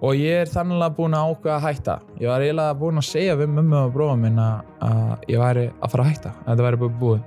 Og 0.03 0.15
ég 0.15 0.43
er 0.43 0.51
þannig 0.51 0.95
búin 0.95 1.15
að 1.15 1.31
ákveða 1.31 1.55
að 1.55 1.65
hætta. 1.65 1.95
Ég 2.19 2.31
var 2.31 2.43
eiginlega 2.43 2.75
búin 2.79 2.99
að 2.99 3.07
segja 3.07 3.35
við 3.39 3.49
mömmu 3.55 3.79
og 3.81 3.93
bróða 3.95 4.15
minn 4.19 4.39
að, 4.39 4.69
að 4.83 5.31
ég 5.31 5.41
væri 5.41 5.65
að 5.71 5.93
fara 5.93 6.05
að 6.05 6.11
hætta 6.11 6.33
að 6.35 6.49
þetta 6.49 6.67
væri 6.67 6.81
búið 6.83 6.97
búið. 6.99 7.21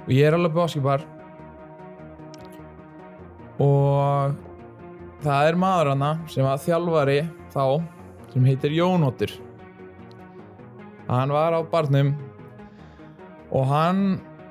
Og 0.00 0.12
ég 0.14 0.26
er 0.26 0.38
alveg 0.38 0.56
báskipar 0.56 1.04
og 3.60 4.34
það 5.20 5.50
er 5.50 5.60
maður 5.60 5.92
hana 5.94 6.10
sem 6.32 6.46
var 6.46 6.62
þjálfari 6.62 7.20
þá 7.52 7.64
sem 8.32 8.46
heitir 8.48 8.74
Jónóttur 8.78 9.34
hann 11.10 11.32
var 11.34 11.56
á 11.58 11.60
barnum 11.66 12.14
og 13.50 13.66
hann 13.66 14.02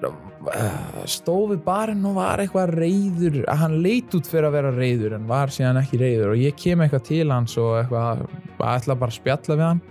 eh, 0.03 1.03
stóð 1.07 1.53
við 1.53 1.61
barinn 1.67 2.07
og 2.09 2.17
var 2.19 2.43
eitthvað 2.43 2.73
reyður 2.75 3.39
hann 3.61 3.79
leit 3.83 4.15
út 4.15 4.27
fyrir 4.27 4.49
að 4.49 4.57
vera 4.57 4.73
reyður 4.75 5.15
en 5.17 5.29
var 5.29 5.53
síðan 5.53 5.79
ekki 5.81 6.01
reyður 6.01 6.33
og 6.33 6.43
ég 6.43 6.57
kem 6.59 6.83
eitthvað 6.83 7.07
til 7.09 7.29
hans 7.31 7.55
og 7.61 7.77
eitthvað 7.79 8.25
að 8.25 8.67
ætla 8.73 8.99
bara 8.99 9.13
að 9.13 9.19
spjalla 9.21 9.55
við 9.55 9.65
hann. 9.67 9.81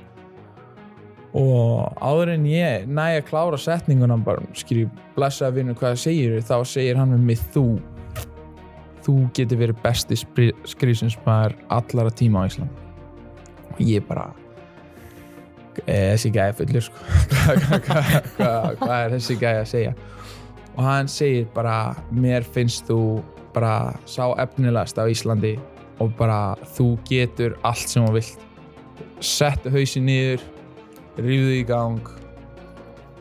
Og 1.38 1.98
áður 2.00 2.32
en 2.32 2.46
ég 2.48 2.86
næ 2.88 3.04
að 3.18 3.26
klára 3.28 3.58
setninguna 3.60 4.16
bara 4.24 4.44
skrif 4.56 4.88
blessa 5.16 5.50
vinnu 5.52 5.76
hvað 5.76 5.98
segir 6.00 6.38
þá 6.40 6.56
segir 6.66 7.00
hann 7.00 7.12
við 7.16 7.26
mig 7.30 7.42
þú 7.52 7.66
þú 9.08 9.14
getur 9.32 9.62
verið 9.62 9.80
besti 9.80 10.18
skrýsinsmaður 10.68 11.56
allara 11.72 12.12
tíma 12.12 12.44
á 12.44 12.48
Ísland 12.50 12.84
og 13.72 13.80
ég 13.80 14.04
bara 14.04 14.28
"Eh, 15.86 16.12
þessi 16.12 16.32
gæði 16.34 16.56
fullur 16.58 16.82
sko. 16.82 16.98
hvað, 17.32 17.80
hvað, 17.86 18.06
hvað, 18.36 18.76
hvað 18.82 18.94
er 18.98 19.12
þessi 19.16 19.38
gæði 19.40 19.62
að 19.62 19.68
segja 19.72 19.94
og 20.76 20.84
hann 20.84 21.08
segir 21.08 21.48
bara 21.54 21.96
mér 22.12 22.44
finnst 22.44 22.86
þú 22.90 23.22
bara 23.54 23.94
sá 24.06 24.28
efnilegast 24.38 24.98
á 25.00 25.08
Íslandi 25.08 25.56
og 25.98 26.12
bara 26.18 26.54
þú 26.76 26.98
getur 27.08 27.56
allt 27.64 27.88
sem 27.88 28.04
þú 28.04 28.12
vilt 28.18 28.44
settu 29.24 29.70
hausin 29.74 30.06
niður 30.06 30.42
rífðu 31.18 31.54
í 31.58 31.64
gang 31.66 32.12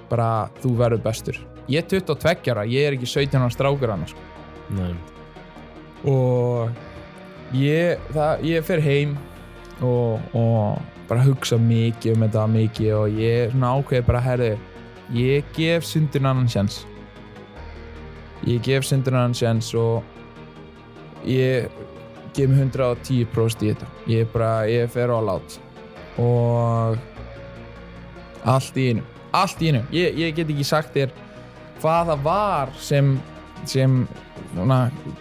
bara 0.09 0.49
þú 0.61 0.75
verður 0.77 1.05
bestur 1.07 1.39
ég 1.67 1.83
er 1.83 1.87
22 1.89 2.51
ára, 2.53 2.65
ég 2.65 2.87
er 2.87 2.97
ekki 2.97 3.07
17 3.09 3.41
ára 3.41 3.51
strákur 3.51 3.95
sko. 4.07 4.19
Nei. 4.69 5.16
Og 6.05 6.69
ég, 7.55 7.97
það, 8.13 8.43
ég 8.45 8.67
fer 8.67 8.83
heim 8.83 9.15
og, 9.81 10.19
og 10.37 10.77
bara 11.07 11.23
hugsa 11.23 11.57
mikið 11.61 12.15
um 12.15 12.25
þetta 12.25 12.45
mikið 12.51 12.93
og 12.97 13.19
ég 13.21 13.53
svona 13.53 13.73
ákveði 13.77 14.07
bara 14.09 14.23
herðu 14.25 14.51
ég 15.15 15.51
gef 15.55 15.87
sundin 15.87 16.27
annan 16.27 16.49
sjans 16.51 16.81
ég 18.45 18.61
gef 18.65 18.85
sundin 18.85 19.15
annan 19.15 19.37
sjans 19.37 19.71
og 19.77 20.03
ég 21.27 21.69
gef 22.37 22.49
mér 22.51 22.67
110% 22.69 23.63
í 23.65 23.71
þetta. 23.71 23.87
Ég 24.05 24.27
bara, 24.29 24.51
ég 24.69 24.91
fer 24.93 25.09
á 25.09 25.17
lát 25.23 25.57
og 26.21 26.97
allt 28.47 28.77
í 28.77 28.91
einu 28.91 29.05
allt 29.35 29.61
í 29.61 29.71
einu, 29.71 29.83
ég, 29.93 30.15
ég 30.17 30.35
get 30.35 30.49
ekki 30.49 30.65
sagt 30.65 30.95
þér 30.95 31.11
hvað 31.81 32.11
það 32.11 32.23
var 32.25 32.71
sem 32.81 33.11
sem, 33.65 34.01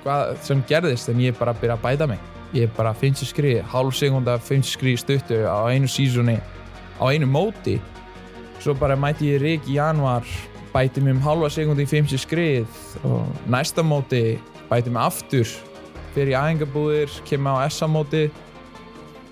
hvað, 0.03 0.33
sem 0.46 0.62
gerðist 0.68 1.11
en 1.12 1.22
ég 1.22 1.37
bara 1.38 1.55
byrja 1.57 1.77
að 1.79 1.85
bæta 1.85 2.09
mig. 2.11 2.20
Ég 2.55 2.70
bara 2.77 2.94
finnst 2.96 3.25
ég 3.25 3.31
skriði, 3.33 3.62
hálf 3.72 3.96
sekunda 3.99 4.37
finnst 4.38 4.70
ég 4.70 4.79
skriði 4.79 5.03
stuttu 5.03 5.40
á 5.44 5.66
einu 5.70 5.88
sísoni 5.90 6.37
á 7.01 7.05
einu 7.11 7.29
móti. 7.29 7.79
Svo 8.62 8.75
bara 8.79 8.96
mæti 8.96 9.33
ég 9.35 9.42
Rík 9.42 9.68
í 9.68 9.77
januar 9.77 10.27
bæti 10.72 11.03
mig 11.03 11.16
um 11.16 11.22
halva 11.25 11.51
sekundi 11.53 11.87
í 11.87 11.90
finnst 11.90 12.14
ég 12.16 12.22
skrið 12.22 12.81
og 13.05 13.27
næsta 13.51 13.85
móti 13.85 14.38
bæti 14.70 14.92
mig 14.92 15.03
aftur. 15.03 15.49
Fyrir 16.14 16.33
í 16.33 16.38
æðingabúðir, 16.38 17.12
kemur 17.29 17.61
á 17.61 17.68
SA 17.68 17.88
móti. 17.90 18.29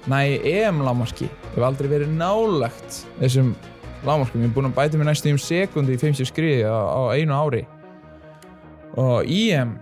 Næ 0.05 0.37
EM 0.45 0.83
lámarki 0.85 1.31
ég 1.55 1.55
hef 1.55 1.64
aldrei 1.64 1.88
verið 1.88 2.11
nálagt 2.19 3.05
þessum 3.21 3.55
lámarkum, 4.05 4.43
ég 4.43 4.51
er 4.51 4.55
búinn 4.57 4.69
að 4.69 4.77
bæta 4.77 4.99
mig 4.99 5.09
næstu 5.09 5.31
um 5.33 5.38
sekundi 5.40 5.95
í 5.95 6.01
finnst 6.01 6.21
ég 6.21 6.29
skriði 6.29 6.67
á, 6.69 6.77
á 6.77 7.03
einu 7.14 7.37
ári 7.37 7.62
og 9.01 9.27
EM 9.27 9.77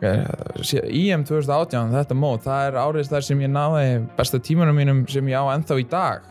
EM 0.00 1.24
2018, 1.28 1.90
þetta 1.92 2.16
mót 2.16 2.46
það 2.46 2.66
er 2.70 2.76
árið 2.80 3.10
þar 3.10 3.24
sem 3.26 3.42
ég 3.44 3.50
náði 3.52 3.88
besta 4.16 4.40
tímanum 4.40 4.78
mínum 4.80 5.02
sem 5.10 5.28
ég 5.28 5.36
á 5.36 5.52
ennþá 5.52 5.76
í 5.76 5.84
dag. 5.90 6.30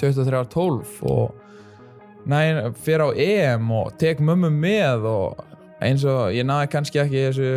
23.12 0.00 0.96
og 1.06 1.36
næ, 2.26 2.72
fyrir 2.82 3.06
á 3.06 3.08
EM 3.14 3.70
og 3.76 3.94
tek 4.00 4.22
mömmu 4.24 4.50
með 4.50 5.06
og 5.10 5.44
eins 5.80 6.02
og 6.08 6.34
ég 6.34 6.44
náði 6.48 6.72
kannski 6.74 7.00
ekki 7.00 7.22
þessu 7.28 7.50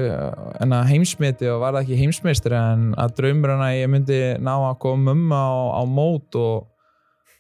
enna 0.62 0.84
heimsmeti 0.88 1.50
og 1.52 1.64
var 1.64 1.80
ekki 1.82 1.98
heimsmeistri 2.00 2.56
en 2.56 2.92
að 3.00 3.18
draumur 3.18 3.56
hana 3.56 3.74
ég 3.76 3.90
myndi 3.92 4.22
ná 4.40 4.54
að 4.70 4.78
koma 4.84 5.12
mömmu 5.12 5.42
á, 5.42 5.52
á 5.80 5.82
mót 5.90 6.38
og 6.40 6.70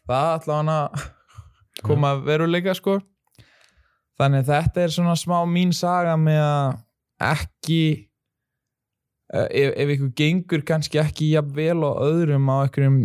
það 0.09 0.33
ætla 0.39 0.59
hann 0.59 0.73
að 0.73 1.05
koma 1.87 2.15
veruleika 2.25 2.75
sko 2.75 2.97
þannig 4.23 4.47
þetta 4.47 4.83
er 4.83 4.95
svona 4.95 5.15
smá 5.19 5.37
mín 5.49 5.73
saga 5.75 6.15
með 6.19 6.41
að 6.43 6.79
ekki 7.33 7.83
eh, 9.33 9.47
ef, 9.47 9.75
ef 9.83 9.93
ykkur 9.97 10.13
gengur 10.19 10.65
kannski 10.67 11.01
ekki 11.03 11.33
jafn 11.33 11.55
vel 11.57 11.79
og 11.83 12.01
öðrum 12.07 12.49
á 12.51 12.55
einhverjum 12.63 13.01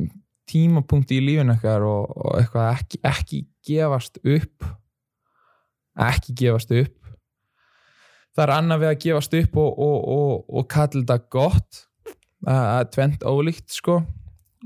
tímapunkti 0.48 1.18
í 1.18 1.24
lífinu 1.26 1.58
ykkar 1.58 1.84
og, 1.84 2.14
og 2.16 2.38
eitthvað 2.38 2.70
ekki, 2.78 3.02
ekki 3.04 3.42
gefast 3.68 4.22
upp 4.22 4.70
ekki 6.08 6.36
gefast 6.44 6.72
upp 6.72 7.12
það 8.32 8.46
er 8.46 8.54
annað 8.54 8.82
við 8.84 8.92
að 8.92 9.02
gefast 9.04 9.36
upp 9.42 9.60
og, 9.60 9.84
og, 9.84 10.32
og 10.48 10.66
kalla 10.72 11.02
þetta 11.02 11.20
gott 11.34 11.84
það 12.44 12.80
er 12.80 12.90
tvent 12.94 13.26
ólíkt 13.26 13.74
sko. 13.74 14.00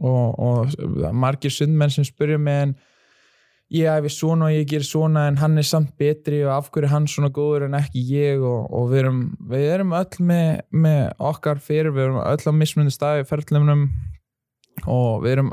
Og 0.03 0.73
margir 1.13 1.53
sundmenn 1.53 1.93
sem 1.93 2.07
spurja 2.07 2.39
mig 2.41 2.63
en 2.63 2.75
ég 3.73 3.89
æfi 3.89 4.11
svona 4.13 4.49
og 4.51 4.55
ég 4.55 4.67
ger 4.69 4.85
svona 4.85 5.27
en 5.31 5.39
hann 5.41 5.57
er 5.59 5.67
samt 5.67 5.95
betri 6.01 6.43
og 6.45 6.53
af 6.57 6.69
hverju 6.71 6.87
er 6.89 6.93
hann 6.93 7.07
svona 7.09 7.31
góður 7.33 7.67
en 7.69 7.79
ekki 7.79 8.03
ég? 8.11 8.43
Og, 8.45 8.67
og 8.69 8.91
við, 8.91 9.05
erum, 9.05 9.23
við 9.49 9.65
erum 9.71 9.95
öll 9.97 10.27
með, 10.29 10.51
með 10.71 11.01
okkar 11.31 11.63
fyrir, 11.63 11.95
við 11.95 12.09
erum 12.09 12.21
öll 12.21 12.53
á 12.53 12.53
mismundi 12.53 12.93
staði 12.93 13.25
ferðlefnum 13.31 13.87
og 14.93 15.25
við 15.25 15.37
erum, 15.37 15.53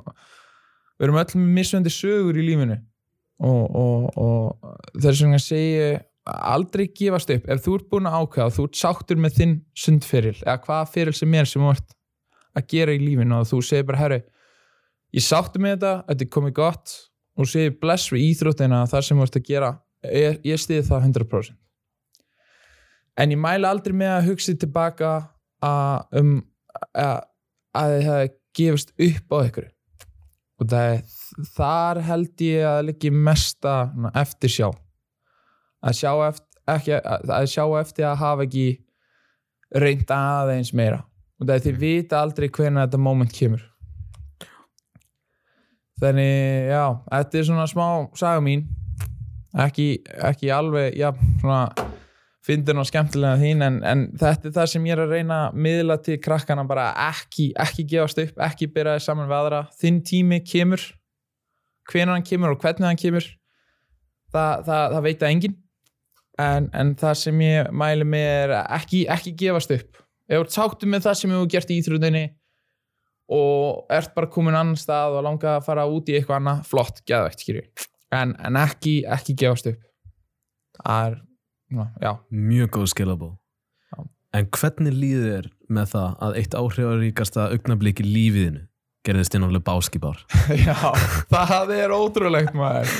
við 1.00 1.08
erum 1.08 1.22
öll 1.24 1.32
með 1.40 1.56
mismundi 1.60 1.94
sögur 1.96 2.40
í 2.40 2.46
lífinu. 2.46 2.80
Og, 3.40 3.76
og, 3.80 4.18
og 4.20 5.00
þess 5.00 5.24
vegna 5.24 5.40
segi 5.40 5.70
ég 5.78 6.02
aldrei 6.30 6.90
gefast 6.92 7.32
upp. 7.34 7.48
Ef 7.48 7.64
þú 7.64 7.78
ert 7.78 7.88
búin 7.94 8.10
að 8.10 8.18
ákveða, 8.20 8.56
þú 8.58 8.66
ert 8.68 8.82
sáttur 8.82 9.22
með 9.22 9.38
þinn 9.38 9.56
sundferil 9.80 10.36
eða 10.44 10.60
hvaða 10.66 10.90
feril 10.92 11.16
sem 11.16 11.40
er 11.40 11.48
sem 11.48 11.64
þú 11.64 11.72
ert 11.72 11.96
að 12.60 12.68
gera 12.74 12.96
í 12.98 13.00
lífinu 13.00 13.40
og 13.40 13.48
þú 13.48 13.62
segir 13.64 13.88
bara 13.88 14.02
herru, 14.02 14.20
ég 15.16 15.24
sáttu 15.24 15.62
með 15.62 15.78
þetta 15.78 15.94
þetta 16.10 16.26
er 16.26 16.32
komið 16.36 16.56
gott 16.60 16.96
og 17.40 17.48
segir 17.48 17.78
bless 17.80 18.12
við 18.12 18.28
íþróttina 18.34 18.84
þar 18.92 19.08
sem 19.08 19.18
þú 19.18 19.26
ert 19.26 19.40
að 19.40 19.48
gera. 19.48 19.72
Ég, 20.04 20.40
ég 20.48 20.60
stiði 20.60 20.86
það 20.88 21.10
100% 21.10 21.58
en 23.20 23.34
ég 23.34 23.40
mæla 23.40 23.74
aldrei 23.74 23.96
með 24.00 24.14
að 24.16 24.30
hugsa 24.30 24.56
tilbaka 24.60 25.14
að 25.66 26.20
um 26.22 26.36
að, 26.94 27.18
að 27.76 27.96
þið 27.96 28.06
hefði 28.08 28.30
gefist 28.60 28.94
upp 29.08 29.36
á 29.36 29.38
ykkur. 29.50 29.68
Og 30.60 30.70
það 30.70 30.94
er, 30.94 31.02
þar 31.56 32.02
held 32.04 32.44
ég 32.44 32.68
að 32.68 32.86
liggi 32.90 33.12
mesta 33.16 33.74
eftir 34.20 34.52
sjá 34.52 34.68
að 35.80 35.96
sjá 35.96 36.12
eftir, 36.28 36.48
ekki, 36.68 36.96
að, 37.00 37.30
að 37.32 37.46
sjá 37.54 37.64
eftir 37.80 38.08
að 38.10 38.18
hafa 38.20 38.48
ekki 38.48 38.66
reynd 39.80 40.12
aðeins 40.12 40.74
meira. 40.76 41.06
Og 41.40 41.48
það 41.48 41.56
er 41.56 41.64
því 41.66 41.76
vita 41.80 42.20
aldrei 42.20 42.50
hvernig 42.50 42.84
þetta 42.84 43.04
moment 43.04 43.36
kemur 43.36 43.64
þannig 46.00 46.70
já, 46.72 46.84
þetta 47.12 47.40
er 47.40 47.48
svona 47.50 47.70
smá 47.70 47.88
saga 48.20 48.44
mín. 48.44 48.68
Ekki, 49.60 49.88
ekki 50.30 50.52
alveg 50.54 50.94
já, 51.00 51.10
svona 51.42 51.88
fyndin 52.46 52.82
og 52.82 52.88
skemmtilega 52.88 53.38
þín 53.42 53.66
en, 53.66 53.80
en 53.86 54.06
þetta 54.18 54.50
er 54.50 54.54
það 54.56 54.70
sem 54.72 54.86
ég 54.88 54.96
er 54.96 55.04
að 55.04 55.16
reyna 55.16 55.40
að 55.48 55.58
miðla 55.66 55.98
til 56.06 56.18
krakkana 56.22 56.66
bara 56.70 56.90
ekki, 57.10 57.50
ekki 57.60 57.86
gefast 57.90 58.22
upp, 58.24 58.40
ekki 58.46 58.70
byrjaði 58.74 59.04
saman 59.06 59.30
við 59.30 59.38
aðra. 59.40 59.64
Þinn 59.82 60.02
tími 60.06 60.42
kemur 60.46 60.86
hvenar 61.90 62.16
hann 62.16 62.26
kemur 62.26 62.54
og 62.54 62.62
hvernig 62.62 62.86
hann 62.86 63.00
kemur 63.00 63.26
það, 64.34 64.66
það, 64.68 64.84
það 64.96 65.06
veit 65.08 65.24
að 65.24 65.34
enginn. 65.34 65.58
En, 66.40 66.70
en 66.72 66.94
það 66.96 67.16
sem 67.20 67.42
ég 67.44 67.72
mæli 67.76 68.06
með 68.08 68.30
er 68.32 68.54
ekki, 68.62 69.04
ekki 69.12 69.36
gefast 69.42 69.74
upp. 69.76 69.98
Ef 70.30 70.46
þú 70.46 70.54
sáttu 70.54 70.88
með 70.88 71.08
það 71.10 71.18
sem 71.20 71.34
þú 71.36 71.48
gert 71.52 71.74
í 71.74 71.80
íþrúðinni 71.82 72.26
og 73.30 73.92
ert 73.94 74.16
bara 74.16 74.30
komin 74.32 74.58
annan 74.58 74.80
stað 74.80 75.20
og 75.20 75.26
langa 75.28 75.56
að 75.58 75.66
fara 75.68 75.86
út 75.90 76.10
í 76.10 76.18
eitthvað 76.18 76.40
annað. 76.42 76.66
Flott, 76.70 77.02
geðvægt, 77.10 77.46
skilju 77.46 77.66
en, 78.16 78.34
en 78.46 78.58
ekki, 78.60 79.00
ekki 79.10 79.36
gefast 79.38 79.70
upp. 79.72 79.82
Það 80.80 81.10
er, 81.10 81.20
já. 82.02 82.12
Mjög 82.32 82.72
góð 82.78 82.90
skilabó 82.94 83.30
Já. 83.90 84.06
En 84.38 84.48
hvernig 84.56 84.96
líður 84.96 85.28
þér 85.30 85.50
með 85.70 85.92
það 85.94 86.14
að 86.26 86.40
eitt 86.42 86.56
áhrifaríkasta 86.56 87.50
augnablík 87.54 88.02
í 88.04 88.08
lífiðinu 88.08 88.64
gerðist 89.08 89.36
inn 89.36 89.46
á 89.46 89.50
alveg 89.50 89.66
báskipár? 89.68 90.24
já, 90.68 90.78
það 91.32 91.76
er 91.76 91.96
ótrúlegt 91.96 92.56
maður 92.58 92.96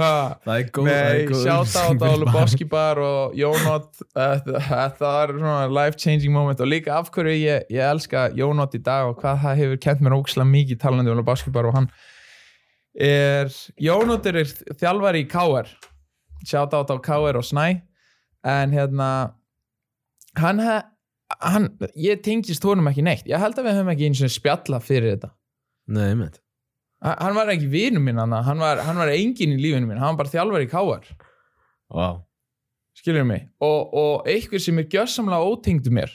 Það 0.00 0.52
er 0.54 0.68
góð 0.76 0.88
það 0.90 1.10
er 1.10 1.32
sjátt 1.42 1.74
á 1.76 1.82
þetta 1.84 2.06
fyrir 2.06 2.20
Luboski 2.24 2.66
bar 2.70 3.00
og 3.04 3.34
Jónot. 3.38 4.00
Þetta 4.14 5.00
var 5.04 5.32
svona 5.36 5.66
life 5.76 6.00
changing 6.00 6.32
moment 6.34 6.60
og 6.64 6.70
líka 6.70 6.96
af 6.98 7.10
hverju 7.14 7.34
ég, 7.36 7.66
ég 7.72 7.84
elska 7.90 8.28
Jónot 8.38 8.74
í 8.78 8.82
dag 8.86 9.10
og 9.10 9.20
hvað 9.20 9.42
það 9.44 9.60
hefur 9.62 9.82
kent 9.86 10.04
mér 10.06 10.16
ókslega 10.18 10.48
mikið 10.50 10.80
talandi 10.82 11.12
um 11.12 11.20
Luboski 11.20 11.52
bar 11.54 11.68
og 11.70 11.76
hann 11.78 11.90
er 12.98 13.52
Jónot 13.80 14.26
er 14.30 14.40
þjálfari 14.80 15.24
í 15.24 15.30
KR 15.30 15.68
sjátt 16.46 16.72
á 16.74 16.80
þetta 16.80 17.00
KR 17.04 17.40
og 17.40 17.46
Snæ. 17.46 17.66
En 18.48 18.72
hérna 18.72 19.08
hann, 20.40 20.60
hann 21.44 21.66
ég 21.94 22.22
tengist 22.24 22.64
honum 22.64 22.88
ekki 22.88 23.04
neitt. 23.04 23.26
Ég 23.28 23.40
held 23.42 23.58
að 23.60 23.68
við 23.68 23.76
höfum 23.80 23.90
ekki 23.92 24.06
eins 24.08 24.22
og 24.24 24.32
spjalla 24.32 24.80
fyrir 24.80 25.14
þetta. 25.16 25.34
Nei, 25.90 26.14
með 26.14 26.38
Ha- 26.38 26.46
hann 27.00 27.34
var 27.36 27.48
ekki 27.52 27.68
vinur 27.72 28.02
minn 28.04 28.18
hann 28.20 28.58
var, 28.60 28.82
hann 28.84 28.98
var 29.00 29.08
engin 29.12 29.54
í 29.56 29.60
lífinu 29.60 29.86
minn, 29.88 29.98
hann 30.00 30.14
var 30.14 30.24
bara 30.24 30.34
þjálfari 30.34 30.66
í 30.68 30.72
KR 30.72 31.06
Vá. 31.90 32.08
Skilur 32.94 33.24
mig? 33.26 33.46
Og, 33.64 33.94
og 33.96 34.28
einhver 34.28 34.60
sem 34.62 34.78
er 34.78 34.84
gjössamlega 34.92 35.46
ótengdu 35.48 35.90
mér 35.94 36.12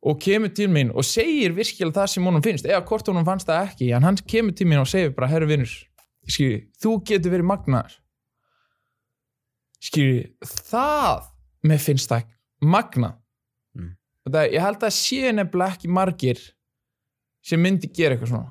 og 0.00 0.16
kemur 0.20 0.50
til 0.56 0.68
mín 0.72 0.90
og 0.96 1.04
segir 1.04 1.52
virkilega 1.56 2.00
það 2.00 2.10
sem 2.14 2.26
honum 2.26 2.42
finnst 2.44 2.66
eða 2.68 2.82
hvort 2.88 3.08
honum 3.12 3.24
fannst 3.28 3.48
það 3.48 3.66
ekki 3.68 3.90
en 3.96 4.06
hann 4.08 4.18
kemur 4.28 4.56
til 4.56 4.66
mín 4.68 4.80
og 4.82 4.88
segir 4.90 5.12
bara 5.16 5.28
herru 5.30 5.48
vinnur 5.50 5.72
skilur, 6.30 6.62
þú 6.80 6.94
getur 7.08 7.32
verið 7.34 7.48
magnaður. 7.50 7.96
Skilur, 9.80 10.26
það 10.68 11.28
mér 11.68 11.82
finnst 11.86 12.10
það 12.12 12.28
magna 12.60 13.14
Mm. 13.70 13.92
það, 14.26 14.48
ég 14.50 14.64
held 14.64 14.82
að 14.82 14.94
sé 14.96 15.30
nefnilega 15.30 15.76
ekki 15.76 15.88
margir 15.94 16.40
sem 17.46 17.60
myndi 17.62 17.86
gera 17.94 18.16
eitthvað 18.16 18.32
svona 18.32 18.48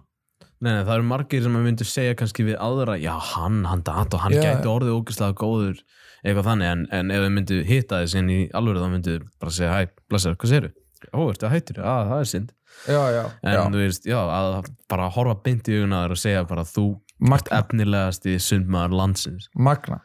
Nei, 0.59 0.73
nei, 0.75 0.83
það 0.83 0.93
eru 0.97 1.07
margir 1.07 1.43
sem 1.45 1.53
að 1.55 1.65
myndu 1.69 1.85
segja 1.87 2.15
kannski 2.19 2.43
við 2.49 2.57
aðra 2.59 2.97
Já, 2.99 3.13
hann, 3.33 3.61
hann 3.69 3.83
dat 3.87 4.13
og 4.17 4.19
hann 4.25 4.33
Já. 4.35 4.41
gæti 4.43 4.67
orðið 4.67 4.97
ógeðslega 4.97 5.37
góður 5.39 5.77
eitthvað 6.19 6.47
þannig, 6.49 6.71
en, 6.73 6.81
en 6.97 7.11
ef 7.15 7.21
þau 7.23 7.29
myndu 7.37 7.59
hitta 7.63 8.01
þess 8.03 8.17
inn 8.19 8.31
í 8.35 8.39
alvöru 8.59 8.81
þá 8.83 8.89
myndu 8.91 9.13
bara 9.39 9.53
segja 9.55 9.69
hæ, 9.77 9.85
blessar, 10.11 10.35
hvað 10.35 10.51
segirðu? 10.51 10.71
Ó, 11.15 11.19
ertu 11.31 11.47
að 11.47 11.53
hættir? 11.55 11.77
Já, 11.79 11.93
það 12.09 12.23
er 12.25 12.27
synd 12.33 12.49
já, 12.89 12.99
já, 13.15 13.21
En 13.47 13.55
já. 13.55 13.61
þú 13.71 13.79
veist, 13.85 14.09
já, 14.11 14.17
að 14.19 14.67
bara 14.91 15.07
horfa 15.15 15.37
beint 15.47 15.69
í 15.71 15.77
auguna 15.79 16.01
þér 16.03 16.15
og 16.17 16.19
segja 16.25 16.41
bara 16.51 16.65
þú 16.67 16.83
magna, 17.23 17.61
efnilegasti 17.61 18.35
sundmaður 18.43 18.97
landsins 18.99 19.47
magna 19.55 20.01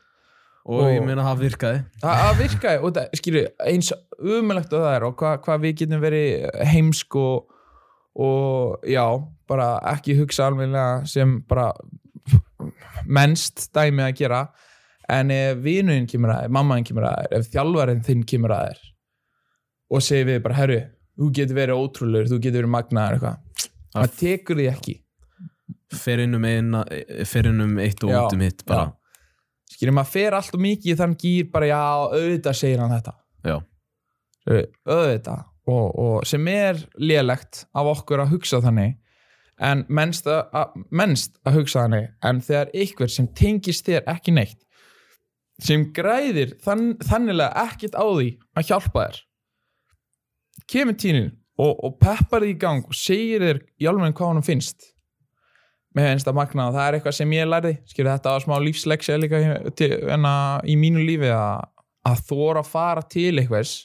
og, 0.64 0.84
Og- 0.84 0.92
ég 0.94 1.02
meina 1.04 1.26
það 1.26 1.42
virkaði 1.48 1.82
Það 2.04 2.22
það 2.22 2.38
virkaði 2.44 2.78
og 2.86 2.94
það, 2.96 3.18
skilju, 3.20 3.42
eins 3.74 3.90
umulegt 4.22 4.72
og 4.78 4.86
það 4.86 4.94
er 5.00 5.08
og 5.10 5.18
hvað 5.18 5.42
hva 5.48 5.58
við 5.66 5.74
getum 5.82 6.00
verið 6.06 6.46
heimsk 6.70 7.18
og, 7.20 7.50
og 8.14 8.84
já, 8.86 9.04
bara 9.48 9.68
ekki 9.94 10.16
hugsa 10.18 10.48
alveglega 10.48 11.04
sem 11.10 11.40
bara 11.48 11.72
mennst 13.10 13.68
dæmi 13.74 14.04
að 14.06 14.18
gera. 14.22 14.42
En 15.10 15.30
ef 15.34 15.58
vinuðin 15.60 16.06
kemur 16.08 16.32
að 16.32 16.44
þér, 16.44 16.52
mammaðin 16.56 16.86
kemur 16.88 17.06
að 17.10 17.16
þér 17.18 17.38
ef 17.38 17.48
þjálfarinn 17.52 18.04
þinn 18.06 18.26
kemur 18.28 18.54
að 18.56 18.68
þér 18.70 18.84
og 19.94 20.04
segir 20.04 20.28
við 20.30 20.38
bara, 20.46 20.56
herru 20.56 20.78
þú 21.14 21.30
getur 21.36 21.58
verið 21.58 21.80
ótrúlegur, 21.82 22.30
þú 22.30 22.38
getur 22.40 22.62
verið 22.62 22.72
magnaður 22.72 23.16
eitthvað, 23.18 23.66
það 23.94 24.14
tekur 24.22 24.58
því 24.58 24.68
ekki. 24.72 24.94
Fer 25.94 26.22
inn 26.24 26.38
um, 26.38 26.46
eina, 26.48 26.82
fer 27.28 27.50
inn 27.50 27.64
um 27.66 27.74
eitt 27.84 28.02
og 28.02 28.14
Já, 28.14 28.18
út 28.22 28.34
um 28.34 28.42
hitt 28.42 28.64
bara, 28.66 28.88
skilju, 29.74 29.94
maður 29.94 30.12
fer 30.16 30.38
allt 30.38 30.56
og 30.56 30.64
mikið 30.64 31.02
þann 31.02 31.18
gýr 31.20 31.50
bara, 31.52 31.68
já, 31.70 31.82
auðvitað 32.08 32.58
segir 32.58 32.82
hann 32.82 32.96
þetta. 32.96 33.14
Já, 33.44 33.56
auðvitað 34.88 35.44
og, 35.70 35.86
og 35.94 36.26
sem 36.28 36.48
er 36.50 36.80
lélegt 37.00 37.64
af 37.74 37.90
okkur 37.94 38.24
að 38.24 38.34
hugsa 38.36 38.60
þannig 38.64 38.96
en 39.64 39.84
mennst 39.88 40.26
að, 40.26 40.74
mennst 40.90 41.38
að 41.46 41.60
hugsa 41.60 41.84
þannig 41.84 42.10
en 42.26 42.42
þegar 42.44 42.72
einhver 42.74 43.12
sem 43.12 43.30
tengist 43.38 43.86
þér 43.86 44.08
ekki 44.16 44.34
neitt 44.34 44.60
sem 45.62 45.86
græðir 45.94 46.56
þann, 46.64 46.96
þannilega 47.04 47.68
ekkert 47.68 47.94
á 47.94 48.04
því 48.04 48.34
að 48.58 48.68
hjálpa 48.72 49.06
þér 49.06 49.22
kemur 50.70 50.98
tínin 50.98 51.30
og, 51.60 51.78
og 51.86 51.96
peppar 52.02 52.44
því 52.44 52.52
í 52.54 52.58
gang 52.58 52.88
og 52.88 52.98
segir 52.98 53.44
þér 53.44 53.62
í 53.80 53.88
alveg 53.90 54.16
hvað 54.16 54.32
honum 54.32 54.46
finnst. 54.46 54.90
Með 55.94 56.10
finnst 56.10 56.30
að 56.30 56.38
magna 56.40 56.68
og 56.68 56.76
það 56.76 56.86
er 56.86 56.96
eitthvað 56.98 57.16
sem 57.20 57.34
ég 57.36 57.50
lærði. 57.50 57.74
Skilur 57.90 58.10
þetta 58.10 58.34
á 58.34 58.38
smá 58.42 58.54
lífsleksja 58.62 59.18
líka 59.20 59.40
í, 59.40 59.90
enna, 60.10 60.34
í 60.66 60.74
mínu 60.78 61.04
lífi 61.06 61.30
að, 61.30 61.68
að 62.10 62.24
þóra 62.30 62.64
að 62.64 62.70
fara 62.72 63.04
til 63.14 63.32
einhvers 63.38 63.76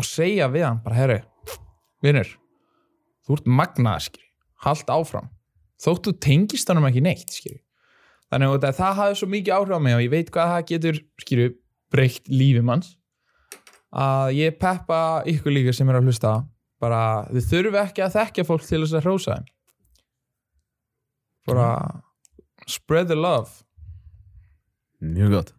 og 0.00 0.06
segja 0.06 0.48
við 0.52 0.66
hann 0.66 0.80
bara, 0.84 0.98
herru, 0.98 1.18
vinnur 2.04 2.30
þú 3.26 3.36
ert 3.38 3.50
magnaður, 3.60 4.06
skilji 4.08 4.28
halt 4.64 4.92
áfram, 4.92 5.28
þóttu 5.80 6.14
tengist 6.20 6.70
hann 6.70 6.82
ekki 6.88 7.04
neitt, 7.04 7.28
skilji 7.32 7.60
þannig 8.30 8.56
að 8.56 8.78
það 8.78 8.96
hafði 9.00 9.18
svo 9.20 9.28
mikið 9.34 9.56
áhrif 9.56 9.76
á 9.76 9.80
mig 9.82 9.98
og 9.98 10.04
ég 10.04 10.14
veit 10.14 10.32
hvað 10.32 10.54
það 10.54 10.66
getur, 10.70 11.02
skilju, 11.24 11.52
breykt 11.90 12.30
lífi 12.30 12.64
manns 12.64 12.94
að 13.90 14.36
ég 14.38 14.58
peppa 14.60 15.22
ykkur 15.28 15.54
líka 15.54 15.74
sem 15.74 15.88
er 15.90 15.98
að 15.98 16.10
hlusta 16.10 16.34
bara, 16.80 17.26
þið 17.30 17.48
þurfi 17.50 17.80
ekki 17.82 18.04
að 18.04 18.14
þekkja 18.16 18.46
fólk 18.48 18.64
til 18.64 18.82
þess 18.84 18.96
að 18.96 19.06
hrósa 19.06 19.36
þeim. 19.36 19.48
Bara 21.50 21.70
spread 22.70 23.10
the 23.10 23.18
love. 23.18 23.50
Mjög 25.00 25.34
gott 25.34 25.56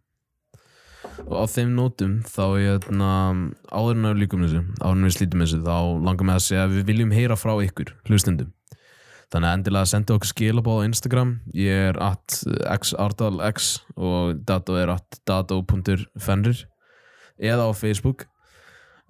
og 1.27 1.35
á 1.37 1.45
þeim 1.49 1.75
nótum 1.77 2.15
þá 2.27 2.43
ég 2.61 2.87
áður 2.87 3.97
en 3.97 4.07
að 4.07 4.13
við 4.13 4.21
líkum 4.23 4.45
þessu 4.45 4.61
áður 4.81 4.95
en 4.95 5.05
við 5.05 5.13
slítum 5.15 5.43
þessu 5.43 5.59
þá 5.65 5.77
langar 6.07 6.27
mig 6.27 6.37
að 6.37 6.43
segja 6.47 6.65
að 6.65 6.73
við 6.77 6.89
viljum 6.89 7.13
heyra 7.15 7.37
frá 7.39 7.53
ykkur 7.65 7.93
hlustendum. 8.09 8.49
Þannig 9.31 9.47
að 9.47 9.57
endilega 9.57 9.87
senda 9.87 10.15
okkur 10.17 10.31
skilabóð 10.31 10.81
á 10.83 10.87
Instagram. 10.89 11.31
Ég 11.55 11.85
er 11.91 11.99
at 12.03 12.41
xardalx 12.83 13.69
og 13.95 14.41
dato 14.47 14.75
er 14.75 14.91
at 14.97 15.21
dato.fenrir 15.29 16.65
eða 17.39 17.69
á 17.69 17.71
Facebook. 17.71 18.27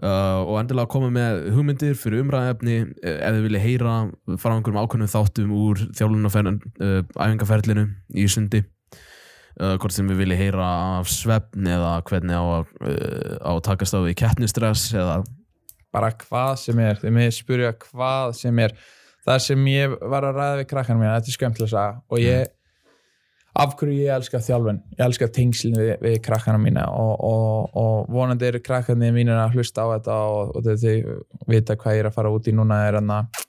Uh, 0.01 0.41
og 0.49 0.55
endilega 0.57 0.89
koma 0.89 1.11
með 1.13 1.51
hugmyndir 1.53 1.93
fyrir 1.93 2.23
umræðefni 2.23 2.77
eh, 3.05 3.19
ef 3.21 3.35
þið 3.35 3.43
vilja 3.45 3.59
heyra 3.61 3.91
frá 4.41 4.55
einhverjum 4.55 4.79
ákveðnum 4.81 5.11
þáttum 5.11 5.51
úr 5.53 5.83
þjálfunarferðin 5.93 6.57
uh, 6.81 7.03
æfingarferlinu 7.21 7.83
í 8.17 8.25
sundi 8.25 8.63
uh, 9.59 9.75
hvort 9.75 9.95
sem 9.95 10.07
við 10.09 10.23
vilja 10.23 10.39
heyra 10.39 10.71
af 11.01 11.11
svefn 11.11 11.67
eða 11.67 11.97
hvernig 12.07 12.39
á 12.39 12.45
að, 12.59 12.73
uh, 12.85 13.59
takast 13.65 13.97
á 13.97 13.99
við 14.05 14.17
keppnistress 14.21 14.93
eða 14.95 15.21
bara 15.91 16.13
hvað 16.15 16.55
sem 16.61 16.79
er, 16.81 16.97
þið 17.01 17.13
með 17.17 17.29
spyrja 17.35 17.75
hvað 17.83 18.33
sem 18.39 18.63
er. 18.63 18.75
Það 19.21 19.43
sem 19.45 19.67
ég 19.69 19.93
var 20.09 20.25
að 20.25 20.39
ræða 20.39 20.57
við 20.61 20.67
krakkan 20.71 20.97
mér, 20.97 21.13
þetta 21.19 21.29
er 21.29 21.35
skemmtilega 21.35 21.67
að 21.67 21.73
sagða 21.75 21.99
og 22.09 22.21
ég, 22.23 22.53
af 23.61 23.75
hverju 23.77 23.97
ég 23.99 24.15
elska 24.15 24.41
þjálfun. 24.41 24.79
Ég 24.95 25.03
elska 25.05 25.27
tengslinn 25.35 25.77
við, 25.77 25.91
við 26.01 26.17
krakkana 26.25 26.61
mína. 26.61 26.87
Og, 26.95 27.11
og, 27.27 27.77
og 27.77 28.09
vonandi 28.15 28.47
eru 28.47 28.63
krakkarnir 28.63 29.13
mínir 29.13 29.37
að 29.37 29.59
hlusta 29.59 29.85
á 29.85 29.87
þetta 29.93 30.17
og, 30.31 30.55
og 30.57 30.65
þau 30.65 31.51
vita 31.51 31.77
hvað 31.77 31.97
ég 31.97 32.05
er 32.05 32.09
að 32.09 32.17
fara 32.17 32.33
út 32.33 32.49
í 32.49 32.55
núna 32.55 32.81
er 32.87 32.97
hann 32.97 33.13
að 33.19 33.43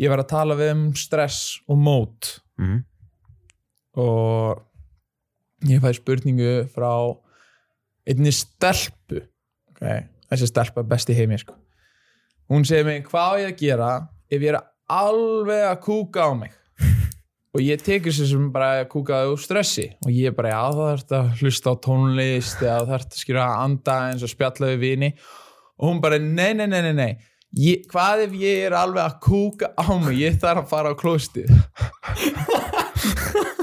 ég 0.00 0.12
var 0.12 0.22
að 0.22 0.30
tala 0.36 0.58
við 0.60 0.74
um 0.76 0.86
stress 0.96 1.58
og 1.66 1.80
mót. 1.80 2.34
Mm. 2.60 2.82
Og 3.98 4.60
ég 5.68 5.82
fæ 5.82 5.92
spurningu 5.96 6.52
frá 6.72 6.92
einni 8.08 8.32
stelpu 8.32 9.20
okay. 9.74 10.06
þessi 10.30 10.50
stelpa 10.50 10.84
best 10.86 11.12
í 11.12 11.18
heimi 11.18 11.38
sko. 11.40 11.56
hún 12.50 12.64
segir 12.68 12.88
mig 12.88 13.04
hvað 13.08 13.42
ég 13.42 13.52
að 13.52 13.60
gera 13.60 13.90
ef 14.30 14.40
ég 14.40 14.54
er 14.54 14.60
alveg 14.90 15.66
að 15.68 15.82
kúka 15.84 16.24
á 16.24 16.30
mig 16.38 16.54
og 17.54 17.64
ég 17.64 17.82
tekur 17.84 18.14
sér 18.14 18.32
sem 18.32 18.48
bara 18.54 18.72
að 18.80 18.90
kúka 18.94 19.20
á 19.20 19.28
stressi 19.40 19.90
og 20.06 20.12
ég 20.14 20.32
er 20.32 20.36
bara 20.36 20.54
já 20.54 20.62
það 20.62 20.86
þarf 20.86 21.16
að 21.18 21.42
hlusta 21.42 21.74
á 21.74 21.82
tónlist 21.86 22.64
eða 22.64 22.88
þarf 22.94 23.10
að 23.10 23.20
skýra 23.24 23.46
að 23.46 23.64
anda 23.66 23.98
eins 24.08 24.24
og 24.24 24.32
spjalla 24.32 24.72
við 24.72 24.84
vini 24.86 25.10
og 25.80 25.90
hún 25.90 26.02
bara 26.04 26.20
nei 26.20 26.52
nei 26.54 26.68
nei 26.68 26.82
nei, 26.84 26.96
nei. 26.96 27.12
Ég, 27.50 27.82
hvað 27.90 28.28
ef 28.28 28.34
ég 28.38 28.68
er 28.68 28.74
alveg 28.78 29.02
að 29.02 29.16
kúka 29.24 29.72
á 29.74 29.90
mig 29.98 30.20
ég 30.20 30.36
þarf 30.38 30.64
að 30.64 30.70
fara 30.70 30.92
á 30.94 30.96
klóstið 30.96 31.50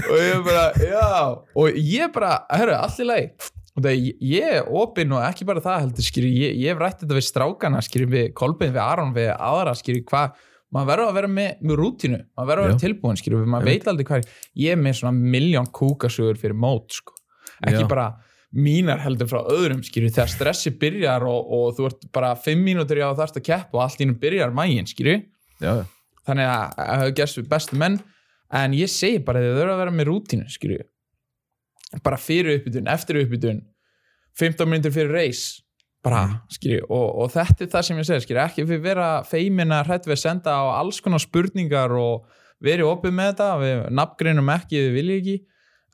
og 0.00 0.20
ég 0.22 0.44
bara, 0.46 0.68
já 0.80 1.08
og 1.54 1.76
ég 1.76 2.14
bara, 2.14 2.36
herru, 2.52 2.78
allir 2.78 3.08
lagi 3.08 3.52
og 3.72 3.84
það, 3.86 4.08
er 4.36 4.70
opinn 4.82 5.14
og 5.16 5.24
ekki 5.24 5.46
bara 5.48 5.62
það 5.64 5.78
heldur, 5.86 6.06
skýri, 6.06 6.32
ég, 6.42 6.56
ég 6.60 6.74
hef 6.74 6.80
rætt 6.80 6.98
þetta 7.02 7.16
við 7.16 7.26
strákana 7.28 7.84
skýri, 7.84 8.08
við 8.12 8.26
Kolbein, 8.36 8.74
við 8.74 8.82
Aron, 8.84 9.14
við 9.16 9.30
aðra 9.32 9.72
skýri, 9.78 10.02
hvað, 10.08 10.34
maður 10.72 10.90
verður 10.90 11.08
að 11.12 11.16
vera 11.18 11.30
með, 11.38 11.54
með 11.62 11.80
rútínu, 11.80 12.18
maður 12.36 12.50
verður 12.50 12.64
að 12.64 12.68
vera 12.68 12.82
tilbúin 12.82 13.20
skýri, 13.20 13.40
maður 13.54 13.70
veit 13.70 13.88
aldrei 13.92 14.08
hvað 14.10 14.20
er, 14.20 14.36
ég 14.64 14.76
er 14.76 14.82
með 14.82 14.98
svona 15.00 15.32
miljón 15.36 15.70
kúkasugur 15.80 16.40
fyrir 16.42 16.58
mót, 16.66 16.98
sko, 16.98 17.16
ekki 17.64 17.80
Já. 17.86 17.88
bara 17.94 18.06
mínar 18.52 19.00
heldur 19.00 19.30
frá 19.32 19.40
öðrum 19.48 19.80
skýri, 19.86 20.12
þegar 20.12 20.32
stressi 20.34 20.74
byrjar 20.76 21.24
og, 21.24 21.52
og 21.56 21.76
þú 21.78 21.88
ert 21.88 22.08
bara 22.12 22.34
fimm 22.36 22.60
mínútur 22.68 23.00
í 23.00 23.04
á 23.04 23.16
þarst 23.16 23.40
að 23.40 23.46
keppa 23.48 23.78
og 23.78 23.84
allt 23.86 24.04
í 24.04 24.08
nú 24.08 24.18
byrjar 24.20 24.52
mægin, 24.52 24.88
skýri 24.90 25.22
já, 25.62 25.78
þannig 26.28 26.50
að 26.52 26.74
það 26.76 27.00
hefur 27.00 27.14
gerst 27.22 27.40
við 27.40 27.48
bestu 27.54 27.80
menn 27.80 27.96
en 28.52 28.74
ég 28.76 28.90
segi 28.92 29.20
bara 29.24 29.40
þið 29.42 29.58
þurfa 29.58 29.74
að 29.76 29.82
vera 29.82 29.94
með 29.98 30.08
rútínu 30.10 30.48
skilju 30.52 30.84
bara 32.04 32.16
fyrir 32.20 32.58
uppbytun, 32.58 32.88
eftir 32.88 33.20
uppbytun 33.22 33.60
15 34.40 34.68
minnir 34.70 34.94
fyrir 34.94 35.12
reis 35.12 35.42
bara, 36.02 36.24
Mm. 36.26 36.38
skilju, 36.50 36.82
og, 36.90 37.08
og 37.22 37.28
þetta 37.30 37.62
er 37.62 37.68
það 37.70 37.82
sem 37.86 37.98
ég 38.00 38.06
segi, 38.08 38.22
skilju, 38.24 38.40
ekki 38.42 38.64
fyrir 38.66 38.80
vera 38.82 39.08
feimin 39.28 39.70
að 39.70 39.86
hrætt 39.86 40.08
við 40.08 40.16
að 40.16 40.22
senda 40.24 40.54
á 40.58 40.64
alls 40.80 40.98
konar 41.04 41.22
spurningar 41.22 41.92
og 41.94 42.24
verið 42.62 42.88
opið 42.90 43.14
með 43.14 43.28
þetta 43.32 43.48
við 43.60 43.82
nafngreinum 44.00 44.50
ekki, 44.56 44.80
við 44.82 44.96
viljum 44.96 45.20
ekki 45.20 45.36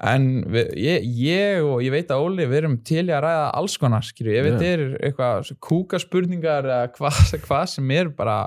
en 0.09 0.29
við, 0.55 0.71
ég, 0.79 1.07
ég 1.19 1.67
og 1.67 1.83
ég 1.83 1.93
veit 1.93 2.13
að 2.15 2.25
Óli 2.25 2.47
við 2.47 2.61
erum 2.63 2.77
til 2.87 3.03
í 3.03 3.13
að 3.13 3.25
ræða 3.27 3.47
alls 3.59 3.77
konar 3.83 4.07
skilju, 4.07 4.33
ég 4.39 4.47
veit 4.47 4.63
Já. 4.63 4.71
yeah. 4.79 4.97
eitthvað 5.11 5.53
kúkaspurningar 5.69 6.69
eða 6.71 6.93
hvað 6.97 7.35
hva 7.49 7.61
sem 7.69 7.91
er 7.99 8.13
bara 8.17 8.39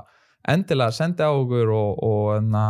endilega 0.48 0.96
sendi 0.96 1.22
á 1.22 1.30
okkur 1.30 1.70
og, 1.76 2.02
og 2.02 2.30
enna, 2.40 2.64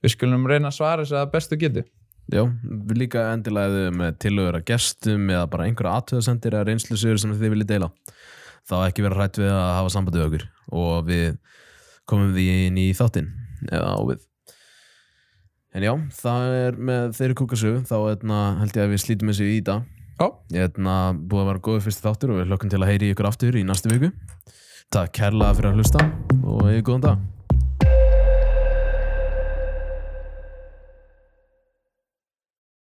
við 0.00 0.14
skulum 0.14 0.46
reyna 0.48 0.70
að 0.70 0.78
svara 0.78 1.04
þess 1.04 1.18
að 1.20 1.32
bestu 1.34 1.58
getu. 1.60 1.84
Já, 2.30 2.44
við 2.62 3.00
líka 3.00 3.24
endilega 3.32 3.90
með 3.94 4.18
tilögur 4.22 4.60
að 4.60 4.66
gestum 4.70 5.30
eða 5.32 5.48
bara 5.50 5.66
einhverja 5.66 5.96
aðtöðasendir 5.98 6.54
eða 6.54 6.66
reynslusögur 6.68 7.18
sem 7.18 7.32
þið 7.34 7.54
viljið 7.56 7.70
deila. 7.72 7.88
Þá 8.70 8.74
ekki 8.84 9.04
vera 9.06 9.18
hrætt 9.18 9.40
við 9.40 9.50
að 9.50 9.70
hafa 9.74 9.92
samband 9.96 10.18
við 10.18 10.26
okkur 10.28 10.44
og 10.80 11.08
við 11.08 11.38
komum 12.10 12.34
því 12.36 12.44
inn 12.68 12.78
í 12.78 12.90
þáttinn 12.94 13.32
eða 13.70 13.96
á 13.98 14.00
við. 14.12 14.26
En 15.74 15.86
já, 15.86 15.92
það 16.20 16.54
er 16.60 16.78
með 16.90 17.16
þeirri 17.18 17.38
kúkasögu 17.40 17.82
þá 17.86 17.96
etna, 18.12 18.38
held 18.60 18.78
ég 18.78 18.86
að 18.86 18.94
við 18.94 19.02
slítum 19.04 19.32
þessu 19.32 19.50
í 19.50 19.58
dag. 19.66 19.90
Já. 20.20 20.26
Ég 20.54 20.70
etna, 20.70 20.96
búið 21.16 21.44
að 21.44 21.50
vera 21.50 21.64
góður 21.66 21.84
fyrsti 21.86 22.06
þáttur 22.06 22.34
og 22.34 22.40
við 22.40 22.50
hlökkum 22.50 22.72
til 22.74 22.82
að 22.82 22.92
heyri 22.92 23.10
ykkur 23.14 23.30
aftur 23.30 23.58
í 23.58 23.66
næstu 23.66 23.90
viku. 23.90 24.14
Takk 24.90 25.14
kærlega 25.18 25.58
fyrir 25.58 25.72
að 25.72 25.82
hlusta 25.82 26.08
og 26.42 26.66
eigið 26.68 26.88
góðan 26.90 27.06
dag 27.06 27.28